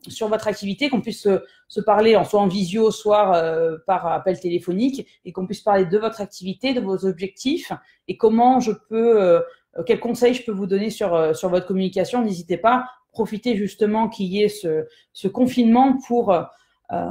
sur 0.07 0.27
votre 0.27 0.48
activité, 0.48 0.89
qu'on 0.89 1.01
puisse 1.01 1.24
se, 1.24 1.41
se, 1.67 1.81
parler 1.81 2.15
en 2.15 2.24
soit 2.24 2.39
en 2.39 2.48
visio, 2.48 2.91
soit 2.91 3.43
par 3.88 4.05
appel 4.05 4.39
téléphonique 4.39 5.07
et 5.25 5.31
qu'on 5.31 5.48
puisse 5.48 5.62
parler 5.62 5.86
de 5.86 5.98
votre 5.98 6.21
activité, 6.21 6.74
de 6.74 6.81
vos 6.81 7.05
objectifs 7.05 7.71
et 8.07 8.17
comment 8.17 8.60
je 8.60 8.74
peux 8.89 9.41
quels 9.86 10.00
conseils 10.00 10.33
je 10.33 10.43
peux 10.43 10.51
vous 10.51 10.67
donner 10.67 10.89
sur, 10.89 11.36
sur 11.36 11.50
votre 11.50 11.65
communication. 11.65 12.21
N'hésitez 12.21 12.57
pas 12.57 12.86
profiter 13.11 13.55
justement 13.55 14.09
qu'il 14.09 14.27
y 14.27 14.43
ait 14.43 14.49
ce, 14.49 14.85
ce 15.13 15.27
confinement 15.27 15.97
pour, 16.07 16.31
euh, 16.31 16.43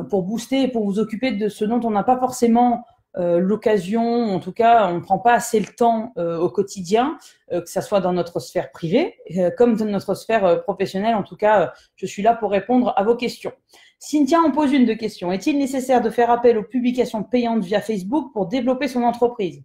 pour 0.09 0.23
booster 0.23 0.69
pour 0.69 0.85
vous 0.85 0.99
occuper 0.99 1.33
de 1.33 1.49
ce 1.49 1.65
dont 1.65 1.81
on 1.85 1.91
n'a 1.91 2.05
pas 2.05 2.19
forcément 2.19 2.85
euh, 3.17 3.41
l'occasion, 3.41 4.35
en 4.35 4.39
tout 4.39 4.53
cas, 4.53 4.89
on 4.89 4.97
ne 4.97 5.01
prend 5.01 5.19
pas 5.19 5.35
assez 5.35 5.59
le 5.59 5.67
temps 5.67 6.13
euh, 6.17 6.39
au 6.39 6.49
quotidien, 6.49 7.19
euh, 7.53 7.61
que 7.61 7.69
ce 7.69 7.81
soit 7.81 8.01
dans 8.01 8.13
notre 8.13 8.39
sphère 8.39 8.71
privée 8.71 9.17
euh, 9.37 9.51
comme 9.51 9.77
dans 9.77 9.85
notre 9.87 10.15
sphère 10.15 10.45
euh, 10.45 10.57
professionnelle. 10.59 11.17
En 11.17 11.25
tout 11.25 11.37
cas, 11.37 11.73
je 11.97 12.07
suis 12.07 12.23
là 12.23 12.35
pour 12.35 12.51
répondre 12.53 12.95
à 12.97 13.03
vos 13.03 13.17
questions. 13.17 13.53
Cynthia 13.99 14.41
en 14.41 14.53
pose 14.53 14.73
une 14.73 14.87
de 14.87 14.95
questions. 14.95 15.33
Est-il 15.33 15.59
nécessaire 15.59 16.01
de 16.01 16.11
faire 16.11 16.31
appel 16.31 16.57
aux 16.57 16.63
publications 16.63 17.25
payantes 17.25 17.65
via 17.65 17.81
Facebook 17.81 18.33
pour 18.33 18.47
développer 18.47 18.87
son 18.87 19.03
entreprise? 19.03 19.63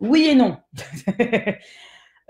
Oui 0.00 0.28
et 0.30 0.34
non. 0.34 0.58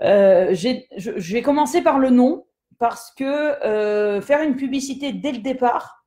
je, 0.01 0.81
je 0.95 1.33
vais 1.33 1.41
commencer 1.41 1.81
par 1.81 1.99
le 1.99 2.09
non 2.09 2.45
parce 2.79 3.11
que 3.11 3.23
euh, 3.23 4.21
faire 4.21 4.41
une 4.41 4.55
publicité 4.55 5.13
dès 5.13 5.31
le 5.31 5.39
départ, 5.39 6.05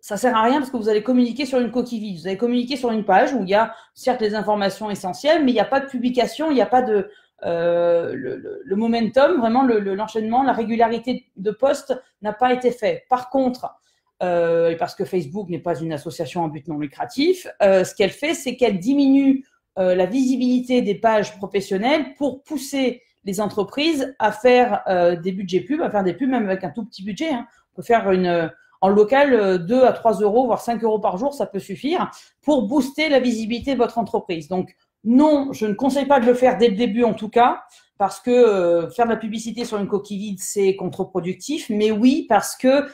ça 0.00 0.16
sert 0.16 0.36
à 0.36 0.42
rien 0.42 0.58
parce 0.58 0.70
que 0.70 0.76
vous 0.76 0.88
allez 0.88 1.02
communiquer 1.02 1.44
sur 1.46 1.60
une 1.60 1.70
coquille 1.70 2.00
vide. 2.00 2.20
Vous 2.20 2.26
allez 2.26 2.38
communiquer 2.38 2.76
sur 2.76 2.90
une 2.90 3.04
page 3.04 3.32
où 3.34 3.42
il 3.42 3.50
y 3.50 3.54
a 3.54 3.74
certes 3.94 4.20
les 4.20 4.34
informations 4.34 4.90
essentielles, 4.90 5.44
mais 5.44 5.50
il 5.50 5.54
n'y 5.54 5.60
a 5.60 5.64
pas 5.66 5.80
de 5.80 5.86
publication, 5.86 6.50
il 6.50 6.54
n'y 6.54 6.62
a 6.62 6.66
pas 6.66 6.82
de 6.82 7.10
euh, 7.44 8.14
le, 8.14 8.62
le, 8.64 8.76
momentum, 8.76 9.38
vraiment 9.38 9.62
l'enchaînement, 9.62 10.42
la 10.42 10.52
régularité 10.52 11.26
de 11.36 11.50
poste 11.52 11.94
n'a 12.22 12.32
pas 12.32 12.52
été 12.52 12.72
fait. 12.72 13.04
Par 13.08 13.30
contre, 13.30 13.78
euh, 14.22 14.76
parce 14.76 14.96
que 14.96 15.04
Facebook 15.04 15.48
n'est 15.48 15.60
pas 15.60 15.78
une 15.78 15.92
association 15.92 16.42
en 16.42 16.48
but 16.48 16.66
non 16.66 16.78
lucratif, 16.78 17.46
euh, 17.62 17.84
ce 17.84 17.94
qu'elle 17.94 18.10
fait, 18.10 18.34
c'est 18.34 18.56
qu'elle 18.56 18.80
diminue 18.80 19.44
euh, 19.78 19.94
la 19.94 20.06
visibilité 20.06 20.82
des 20.82 20.96
pages 20.96 21.36
professionnelles 21.36 22.14
pour 22.16 22.42
pousser 22.42 23.02
les 23.24 23.40
entreprises 23.40 24.14
à 24.18 24.32
faire 24.32 24.82
euh, 24.88 25.16
des 25.16 25.32
budgets 25.32 25.60
pubs, 25.60 25.82
à 25.82 25.90
faire 25.90 26.04
des 26.04 26.14
pubs 26.14 26.28
même 26.28 26.46
avec 26.46 26.64
un 26.64 26.70
tout 26.70 26.84
petit 26.84 27.04
budget. 27.04 27.30
Hein. 27.30 27.46
On 27.72 27.76
peut 27.76 27.82
faire 27.82 28.10
une 28.10 28.26
euh, 28.26 28.48
en 28.80 28.88
local 28.88 29.66
2 29.66 29.74
euh, 29.74 29.88
à 29.88 29.92
3 29.92 30.20
euros, 30.20 30.46
voire 30.46 30.60
5 30.60 30.82
euros 30.84 30.98
par 30.98 31.18
jour, 31.18 31.34
ça 31.34 31.46
peut 31.46 31.58
suffire 31.58 32.10
pour 32.42 32.66
booster 32.68 33.08
la 33.08 33.20
visibilité 33.20 33.74
de 33.74 33.78
votre 33.78 33.98
entreprise. 33.98 34.48
Donc 34.48 34.74
non, 35.04 35.52
je 35.52 35.66
ne 35.66 35.74
conseille 35.74 36.06
pas 36.06 36.20
de 36.20 36.26
le 36.26 36.34
faire 36.34 36.58
dès 36.58 36.68
le 36.68 36.76
début 36.76 37.04
en 37.04 37.14
tout 37.14 37.28
cas, 37.28 37.62
parce 37.98 38.20
que 38.20 38.88
faire 38.94 39.06
de 39.06 39.10
la 39.10 39.16
publicité 39.16 39.64
sur 39.64 39.78
une 39.78 39.88
coquille 39.88 40.18
vide, 40.18 40.38
c'est 40.40 40.76
contre-productif. 40.76 41.68
Mais 41.70 41.90
oui, 41.90 42.26
parce 42.28 42.56
que 42.56 42.86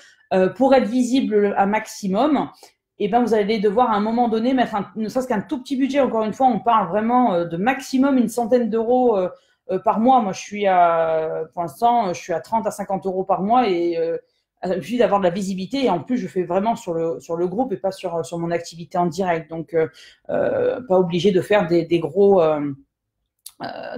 pour 0.56 0.74
être 0.74 0.88
visible 0.88 1.54
à 1.56 1.66
maximum, 1.66 2.48
eh 2.98 3.08
ben, 3.08 3.22
vous 3.22 3.34
allez 3.34 3.58
devoir 3.58 3.90
à 3.90 3.96
un 3.96 4.00
moment 4.00 4.28
donné 4.28 4.54
mettre 4.54 4.74
un, 4.74 4.90
ne 4.96 5.08
serait-ce 5.08 5.28
qu'un 5.28 5.42
tout 5.42 5.60
petit 5.60 5.76
budget. 5.76 6.00
Encore 6.00 6.24
une 6.24 6.32
fois, 6.32 6.46
on 6.46 6.60
parle 6.60 6.88
vraiment 6.88 7.44
de 7.44 7.56
maximum 7.56 8.16
une 8.16 8.28
centaine 8.28 8.70
d'euros 8.70 9.18
par 9.85 10.00
mois. 10.00 10.20
Moi, 10.20 10.33
je 10.33 10.40
suis 10.40 10.66
à, 10.66 11.44
pour 11.53 11.62
l'instant, 11.62 12.12
je 12.12 12.20
suis 12.20 12.33
à 12.33 12.40
30 12.40 12.66
à 12.66 12.70
50 12.70 13.07
euros 13.07 13.24
par 13.24 13.42
mois 13.42 13.68
et 13.68 13.98
euh, 14.64 14.77
il 14.77 14.83
suffit 14.83 14.98
d'avoir 14.98 15.20
de 15.20 15.24
la 15.24 15.31
visibilité. 15.31 15.85
Et 15.85 15.90
en 15.90 16.00
plus 16.00 16.18
je 16.18 16.29
fais 16.29 16.42
vraiment 16.42 16.77
sur 16.77 16.94
le 16.94 17.20
sur 17.20 17.37
le 17.37 17.46
groupe 17.46 17.72
et 17.72 17.77
pas 17.77 17.92
sur 17.92 18.24
sur 18.24 18.38
mon 18.38 18.50
activité 18.50 18.98
en 18.98 19.07
direct. 19.07 19.50
Donc 19.50 19.74
euh, 19.74 19.88
euh 20.31 20.81
pas 20.88 20.98
obligé 20.98 21.31
de 21.33 21.40
faire 21.40 21.66
des, 21.66 21.85
des 21.85 21.98
gros 21.98 22.40
euh, 22.42 22.72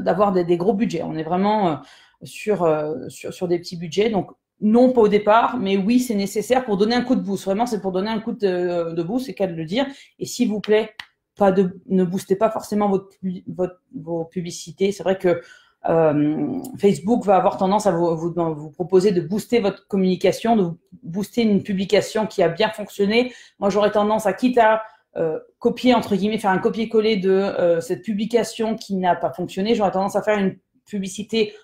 d'avoir 0.00 0.33
des, 0.33 0.44
des, 0.44 0.57
gros 0.57 0.74
budgets. 0.74 1.02
On 1.02 1.16
est 1.16 1.22
vraiment 1.22 1.81
sur, 2.22 2.68
sur 3.09 3.33
sur 3.33 3.48
des 3.48 3.59
petits 3.59 3.76
budgets. 3.76 4.11
Donc 4.11 4.31
non 4.61 4.92
pas 4.92 5.02
au 5.02 5.09
départ 5.09 5.59
mais 5.59 5.76
oui 5.76 6.00
c'est 6.00 6.14
nécessaire 6.14 6.64
pour 6.64 6.76
donner 6.76 6.94
un 6.94 7.02
coup 7.02 7.16
de 7.16 7.20
boost. 7.20 7.44
Vraiment 7.44 7.66
c'est 7.66 7.81
pour 7.81 7.92
donner 7.92 8.11
un 8.11 8.20
coup 8.20 8.33
de, 8.33 8.92
de 8.92 9.02
boost 9.02 9.26
c'est 9.26 9.35
qu'à 9.35 9.46
de 9.46 9.55
le 9.55 9.64
dire. 9.64 9.87
Et 10.18 10.26
s'il 10.26 10.48
vous 10.48 10.61
plaît 10.61 10.94
ne 11.40 12.05
boostez 12.05 12.37
pas 12.37 12.51
forcément 12.51 12.88
votre, 12.88 13.09
votre 13.46 13.81
vos 13.94 14.25
publicités. 14.25 14.92
C'est 14.92 15.03
vrai 15.03 15.18
que 15.18 15.40
euh, 15.88 16.59
Facebook 16.79 17.25
va 17.25 17.37
avoir 17.37 17.59
tendance 17.59 17.87
à 17.87 17.92
vous, 17.92 18.70
proposer 18.72 19.12
de 19.12 19.20
booster 19.20 19.61
votre 19.61 19.87
communication, 19.87 20.57
de 20.57 20.70
booster 21.03 21.42
une 21.42 21.62
publication 21.62 22.27
qui 22.27 22.42
a 22.42 22.49
bien 22.49 22.70
fonctionné. 22.70 23.33
Moi, 23.59 23.70
j'aurais 23.70 23.92
tendance 23.92 24.27
à 24.27 24.33
quitte 24.33 24.59
à 24.59 24.83
euh, 25.16 25.38
copier 25.59 25.94
entre 25.94 26.16
guillemets, 26.16 26.38
faire 26.38 26.51
un 26.51 26.59
copier-coller 26.59 27.16
de 27.16 27.31
euh, 27.31 27.81
cette 27.81 28.03
publication 28.03 28.77
qui 28.77 28.96
n'a 28.96 29.14
pas 29.14 29.33
fonctionné. 29.33 29.75
J'aurais 29.75 29.92
tendance 29.92 30.16
à 30.16 30.22
faire 30.22 30.38
une 30.38 30.57
publicité 30.87 31.55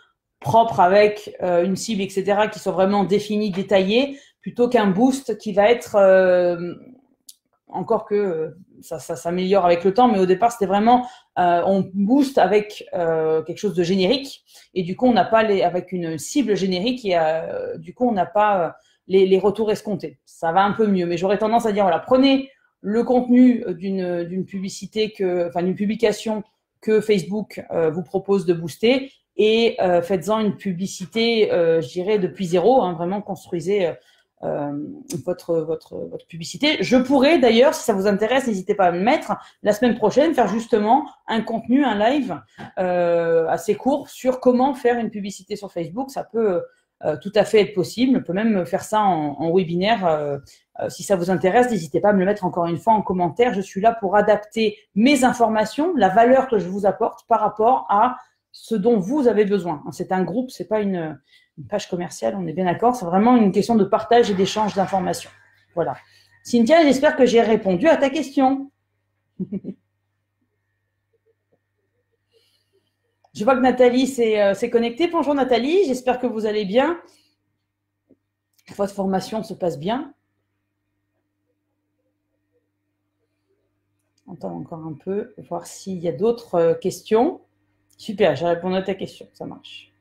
propre 0.41 0.81
avec 0.81 1.37
une 1.41 1.77
cible, 1.77 2.03
etc., 2.03 2.49
qui 2.53 2.59
soit 2.59 2.73
vraiment 2.73 3.05
définie, 3.05 3.53
détaillée, 3.53 4.19
plutôt 4.41 4.69
qu'un 4.69 4.89
boost 4.89 5.39
qui 5.39 5.53
va 5.53 5.71
être 5.71 5.97
encore 7.69 8.07
que 8.07 8.53
ça, 8.83 8.99
s'améliore 8.99 9.64
avec 9.64 9.85
le 9.85 9.95
temps, 9.95 10.09
mais 10.09 10.18
au 10.18 10.27
départ, 10.27 10.53
c'était 10.53 10.66
vraiment, 10.66 11.07
euh, 11.38 11.62
on 11.66 11.88
booste 11.95 12.38
avec 12.38 12.85
euh, 12.95 13.42
quelque 13.42 13.59
chose 13.59 13.75
de 13.75 13.83
générique, 13.83 14.45
et 14.75 14.83
du 14.83 14.97
coup, 14.97 15.07
on 15.07 15.12
n'a 15.12 15.25
pas 15.25 15.42
les, 15.42 15.62
avec 15.62 15.92
une 15.92 16.18
cible 16.18 16.57
générique, 16.57 17.05
et 17.05 17.16
euh, 17.16 17.77
du 17.79 17.95
coup, 17.95 18.09
on 18.09 18.12
n'a 18.12 18.27
pas 18.27 18.77
les, 19.09 19.27
les, 19.27 19.38
retours 19.38 19.71
escomptés. 19.71 20.18
Ça 20.25 20.53
va 20.53 20.62
un 20.62 20.73
peu 20.73 20.87
mieux, 20.87 21.07
mais 21.07 21.16
j'aurais 21.16 21.38
tendance 21.38 21.66
à 21.66 21.73
dire, 21.73 21.85
voilà, 21.85 21.99
prenez 21.99 22.51
le 22.81 23.05
contenu 23.05 23.64
d'une, 23.68 24.45
publicité 24.45 25.12
que, 25.12 25.49
enfin, 25.49 25.62
d'une 25.62 25.77
publication 25.77 26.42
que 26.81 27.01
Facebook 27.01 27.64
vous 27.92 28.03
propose 28.03 28.45
de 28.45 28.55
booster, 28.55 29.12
et 29.37 29.77
faites-en 30.03 30.40
une 30.40 30.57
publicité, 30.57 31.49
je 31.51 31.88
dirais, 31.88 32.18
depuis 32.18 32.47
zéro, 32.47 32.83
hein, 32.83 32.95
vraiment 32.95 33.23
construisez 33.23 33.92
votre, 35.24 35.61
votre, 35.61 35.96
votre 35.96 36.26
publicité. 36.26 36.78
Je 36.81 36.96
pourrais 36.96 37.38
d'ailleurs, 37.38 37.74
si 37.74 37.85
ça 37.85 37.92
vous 37.92 38.07
intéresse, 38.07 38.46
n'hésitez 38.46 38.74
pas 38.74 38.87
à 38.87 38.92
me 38.92 39.00
mettre 39.00 39.35
la 39.62 39.72
semaine 39.72 39.96
prochaine, 39.96 40.35
faire 40.35 40.48
justement 40.48 41.07
un 41.28 41.42
contenu, 41.42 41.85
un 41.85 41.96
live 41.96 42.40
euh, 42.78 43.46
assez 43.48 43.76
court 43.76 44.09
sur 44.09 44.40
comment 44.40 44.74
faire 44.74 44.98
une 44.98 45.11
publicité 45.11 45.55
sur 45.57 45.72
Facebook. 45.72 46.11
Ça 46.11 46.24
peut 46.24 46.62
euh, 47.05 47.16
tout 47.16 47.33
à 47.35 47.44
fait 47.44 47.61
être 47.61 47.74
possible. 47.74 48.18
On 48.18 48.22
peut 48.22 48.33
même 48.33 48.64
faire 48.64 48.83
ça 48.83 49.00
en, 49.00 49.52
webinaire. 49.52 50.07
Euh, 50.07 50.38
euh, 50.81 50.88
si 50.88 51.02
ça 51.02 51.16
vous 51.16 51.31
intéresse, 51.31 51.70
n'hésitez 51.70 52.00
pas 52.00 52.11
à 52.11 52.12
me 52.12 52.20
le 52.20 52.24
mettre 52.24 52.44
encore 52.44 52.66
une 52.66 52.78
fois 52.78 52.92
en 52.92 53.02
commentaire. 53.02 53.55
Je 53.55 53.61
suis 53.61 53.81
là 53.81 53.92
pour 53.92 54.14
adapter 54.14 54.78
mes 54.94 55.24
informations, 55.24 55.94
la 55.96 56.09
valeur 56.09 56.48
que 56.48 56.59
je 56.59 56.68
vous 56.68 56.87
apporte 56.87 57.26
par 57.26 57.40
rapport 57.40 57.87
à 57.88 58.16
ce 58.52 58.74
dont 58.74 58.98
vous 58.98 59.26
avez 59.26 59.44
besoin. 59.44 59.83
C'est 59.90 60.12
un 60.12 60.22
groupe, 60.22 60.50
c'est 60.50 60.68
pas 60.68 60.81
une, 60.81 61.18
une 61.59 61.67
page 61.67 61.88
commerciale, 61.88 62.35
on 62.37 62.47
est 62.47 62.53
bien 62.53 62.65
d'accord. 62.65 62.97
C'est 62.97 63.05
vraiment 63.05 63.37
une 63.37 63.53
question 63.53 63.75
de 63.77 63.85
partage 63.85 64.31
et 64.31 64.35
d'échange 64.35 64.75
d'informations. 64.75 65.31
Voilà. 65.75 65.97
Cynthia, 66.45 66.83
j'espère 66.83 67.17
que 67.17 67.27
j'ai 67.27 67.41
répondu 67.41 67.88
à 67.88 67.97
ta 67.97 68.11
question. 68.11 68.71
Je 73.35 73.45
vois 73.45 73.57
que 73.57 73.61
Nathalie 73.61 74.07
s'est 74.07 74.71
connectée. 74.71 75.09
Bonjour 75.09 75.35
Nathalie, 75.35 75.87
j'espère 75.87 76.21
que 76.21 76.27
vous 76.27 76.45
allez 76.45 76.67
bien. 76.67 77.01
Votre 78.77 78.93
formation 78.93 79.43
se 79.43 79.55
passe 79.55 79.79
bien. 79.79 80.12
Attends 84.31 84.55
encore 84.55 84.87
un 84.87 84.93
peu, 84.93 85.35
voir 85.49 85.67
s'il 85.67 85.99
y 85.99 86.09
a 86.09 86.12
d'autres 86.12 86.75
questions. 86.75 87.41
Super, 87.97 88.37
j'ai 88.37 88.47
répondu 88.47 88.77
à 88.77 88.83
ta 88.83 88.95
question, 88.95 89.27
ça 89.33 89.47
marche. 89.47 89.91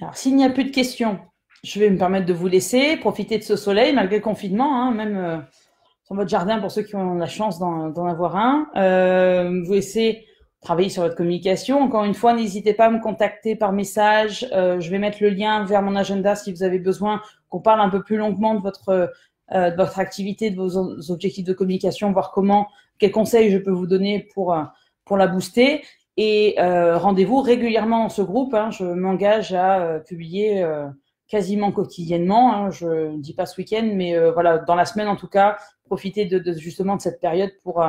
Alors, 0.00 0.16
s'il 0.16 0.36
n'y 0.36 0.44
a 0.44 0.50
plus 0.50 0.64
de 0.64 0.70
questions, 0.70 1.18
je 1.64 1.80
vais 1.80 1.90
me 1.90 1.98
permettre 1.98 2.26
de 2.26 2.32
vous 2.32 2.46
laisser 2.46 2.96
profiter 2.96 3.38
de 3.38 3.42
ce 3.42 3.56
soleil 3.56 3.92
malgré 3.92 4.16
le 4.16 4.22
confinement, 4.22 4.80
hein, 4.80 4.92
même 4.92 5.16
euh, 5.16 5.38
sur 6.04 6.14
votre 6.14 6.30
jardin 6.30 6.60
pour 6.60 6.70
ceux 6.70 6.82
qui 6.82 6.94
ont 6.94 7.14
la 7.14 7.26
chance 7.26 7.58
d'en 7.58 8.06
avoir 8.06 8.36
un. 8.36 8.68
Euh, 8.76 9.62
vous 9.64 9.72
laissez 9.72 10.24
travailler 10.60 10.88
sur 10.88 11.02
votre 11.02 11.16
communication. 11.16 11.80
Encore 11.80 12.04
une 12.04 12.14
fois, 12.14 12.32
n'hésitez 12.32 12.74
pas 12.74 12.86
à 12.86 12.90
me 12.90 13.00
contacter 13.00 13.56
par 13.56 13.72
message. 13.72 14.46
Euh, 14.52 14.78
je 14.78 14.88
vais 14.90 14.98
mettre 14.98 15.18
le 15.20 15.30
lien 15.30 15.64
vers 15.64 15.82
mon 15.82 15.96
agenda 15.96 16.36
si 16.36 16.52
vous 16.52 16.62
avez 16.62 16.78
besoin 16.78 17.20
qu'on 17.48 17.60
parle 17.60 17.80
un 17.80 17.88
peu 17.88 18.02
plus 18.02 18.16
longuement 18.16 18.54
de 18.54 18.60
votre 18.60 19.12
de 19.50 19.74
votre 19.76 19.98
activité, 19.98 20.50
de 20.50 20.56
vos 20.56 20.76
objectifs 21.10 21.46
de 21.46 21.54
communication, 21.54 22.12
voir 22.12 22.32
comment, 22.32 22.68
quels 22.98 23.12
conseils 23.12 23.50
je 23.50 23.56
peux 23.56 23.70
vous 23.70 23.86
donner 23.86 24.28
pour 24.34 24.54
pour 25.06 25.16
la 25.16 25.26
booster. 25.26 25.82
Et 26.20 26.56
euh, 26.58 26.98
rendez-vous 26.98 27.40
régulièrement 27.40 28.02
dans 28.02 28.08
ce 28.08 28.22
groupe. 28.22 28.52
Hein. 28.52 28.70
je 28.72 28.84
m'engage 28.84 29.54
à 29.54 29.80
euh, 29.80 29.98
publier 30.00 30.64
euh, 30.64 30.88
quasiment 31.28 31.70
quotidiennement. 31.70 32.52
Hein. 32.52 32.70
je 32.70 33.12
ne 33.12 33.18
dis 33.18 33.34
pas 33.34 33.46
ce 33.46 33.56
week-end, 33.56 33.88
mais 33.94 34.18
voilà, 34.32 34.58
dans 34.58 34.74
la 34.74 34.84
semaine 34.84 35.06
en 35.06 35.14
tout 35.14 35.28
cas, 35.28 35.56
profitez 35.84 36.24
de, 36.24 36.40
de 36.40 36.52
justement 36.54 36.96
de 36.96 37.00
cette 37.00 37.20
période 37.20 37.52
pour 37.62 37.86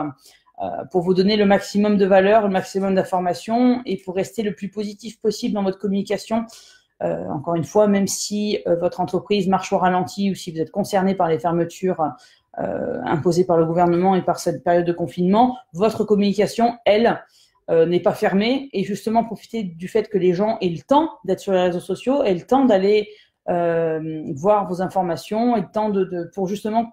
pour 0.92 1.02
vous 1.04 1.14
donner 1.14 1.38
le 1.38 1.46
maximum 1.46 1.96
de 1.96 2.06
valeur, 2.06 2.42
le 2.42 2.50
maximum 2.50 2.94
d'informations 2.94 3.82
et 3.86 3.96
pour 3.96 4.14
rester 4.16 4.44
le 4.44 4.54
plus 4.54 4.70
positif 4.70 5.22
possible 5.22 5.54
dans 5.56 5.64
votre 5.64 5.80
communication. 5.80 6.44
encore 7.02 7.56
une 7.56 7.64
fois, 7.64 7.88
même 7.88 8.08
si 8.08 8.60
votre 8.66 9.00
entreprise 9.00 9.48
marche 9.48 9.72
au 9.72 9.78
ralenti 9.78 10.30
ou 10.30 10.36
si 10.36 10.52
vous 10.52 10.60
êtes 10.60 10.70
concerné 10.70 11.16
par 11.16 11.30
les 11.30 11.40
fermetures 11.40 12.04
imposées 12.58 13.46
par 13.46 13.58
le 13.58 13.66
gouvernement 13.66 14.16
et 14.16 14.22
par 14.22 14.38
cette 14.38 14.62
période 14.62 14.86
de 14.86 14.92
confinement, 14.92 15.58
votre 15.72 16.04
communication, 16.04 16.78
elle, 16.84 17.22
euh, 17.70 17.86
n'est 17.86 18.00
pas 18.00 18.14
fermé 18.14 18.68
et 18.74 18.84
justement 18.84 19.24
profiter 19.24 19.62
du 19.62 19.88
fait 19.88 20.10
que 20.10 20.18
les 20.18 20.34
gens 20.34 20.58
aient 20.60 20.70
le 20.70 20.82
temps 20.82 21.20
d'être 21.24 21.40
sur 21.40 21.54
les 21.54 21.62
réseaux 21.62 21.80
sociaux, 21.80 22.24
aient 22.24 22.34
le 22.34 22.42
temps 22.42 22.66
d'aller 22.66 23.10
euh, 23.48 24.24
voir 24.36 24.68
vos 24.68 24.82
informations 24.82 25.56
et 25.56 25.62
le 25.62 25.72
temps 25.72 25.90
de, 25.90 26.32
pour 26.34 26.48
justement 26.48 26.92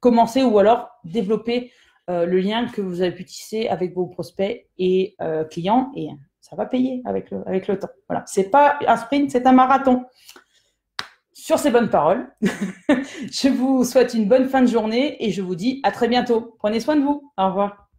commencer 0.00 0.42
ou 0.42 0.58
alors 0.58 0.88
développer 1.04 1.70
euh, 2.08 2.24
le 2.24 2.40
lien 2.40 2.66
que 2.66 2.80
vous 2.80 3.02
avez 3.02 3.12
pu 3.12 3.26
tisser 3.26 3.68
avec 3.68 3.94
vos 3.94 4.06
prospects 4.06 4.66
et 4.78 5.16
clients 5.50 5.92
et 5.94 6.08
ça 6.40 6.56
va 6.56 6.64
payer 6.64 7.02
avec 7.04 7.30
le, 7.30 7.46
avec 7.46 7.68
le 7.68 7.78
temps. 7.78 7.90
Voilà, 8.08 8.24
c'est 8.26 8.50
pas 8.50 8.78
un 8.86 8.96
sprint, 8.96 9.30
c'est 9.30 9.46
un 9.46 9.52
marathon. 9.52 10.06
Sur 11.34 11.58
ces 11.58 11.70
bonnes 11.70 11.90
paroles, 11.90 12.26
je 12.40 13.48
vous 13.48 13.84
souhaite 13.84 14.14
une 14.14 14.26
bonne 14.28 14.48
fin 14.48 14.62
de 14.62 14.66
journée 14.66 15.22
et 15.24 15.30
je 15.30 15.42
vous 15.42 15.56
dis 15.56 15.80
à 15.82 15.90
très 15.90 16.08
bientôt. 16.08 16.56
Prenez 16.58 16.80
soin 16.80 16.96
de 16.96 17.02
vous. 17.02 17.32
Au 17.36 17.46
revoir. 17.48 17.89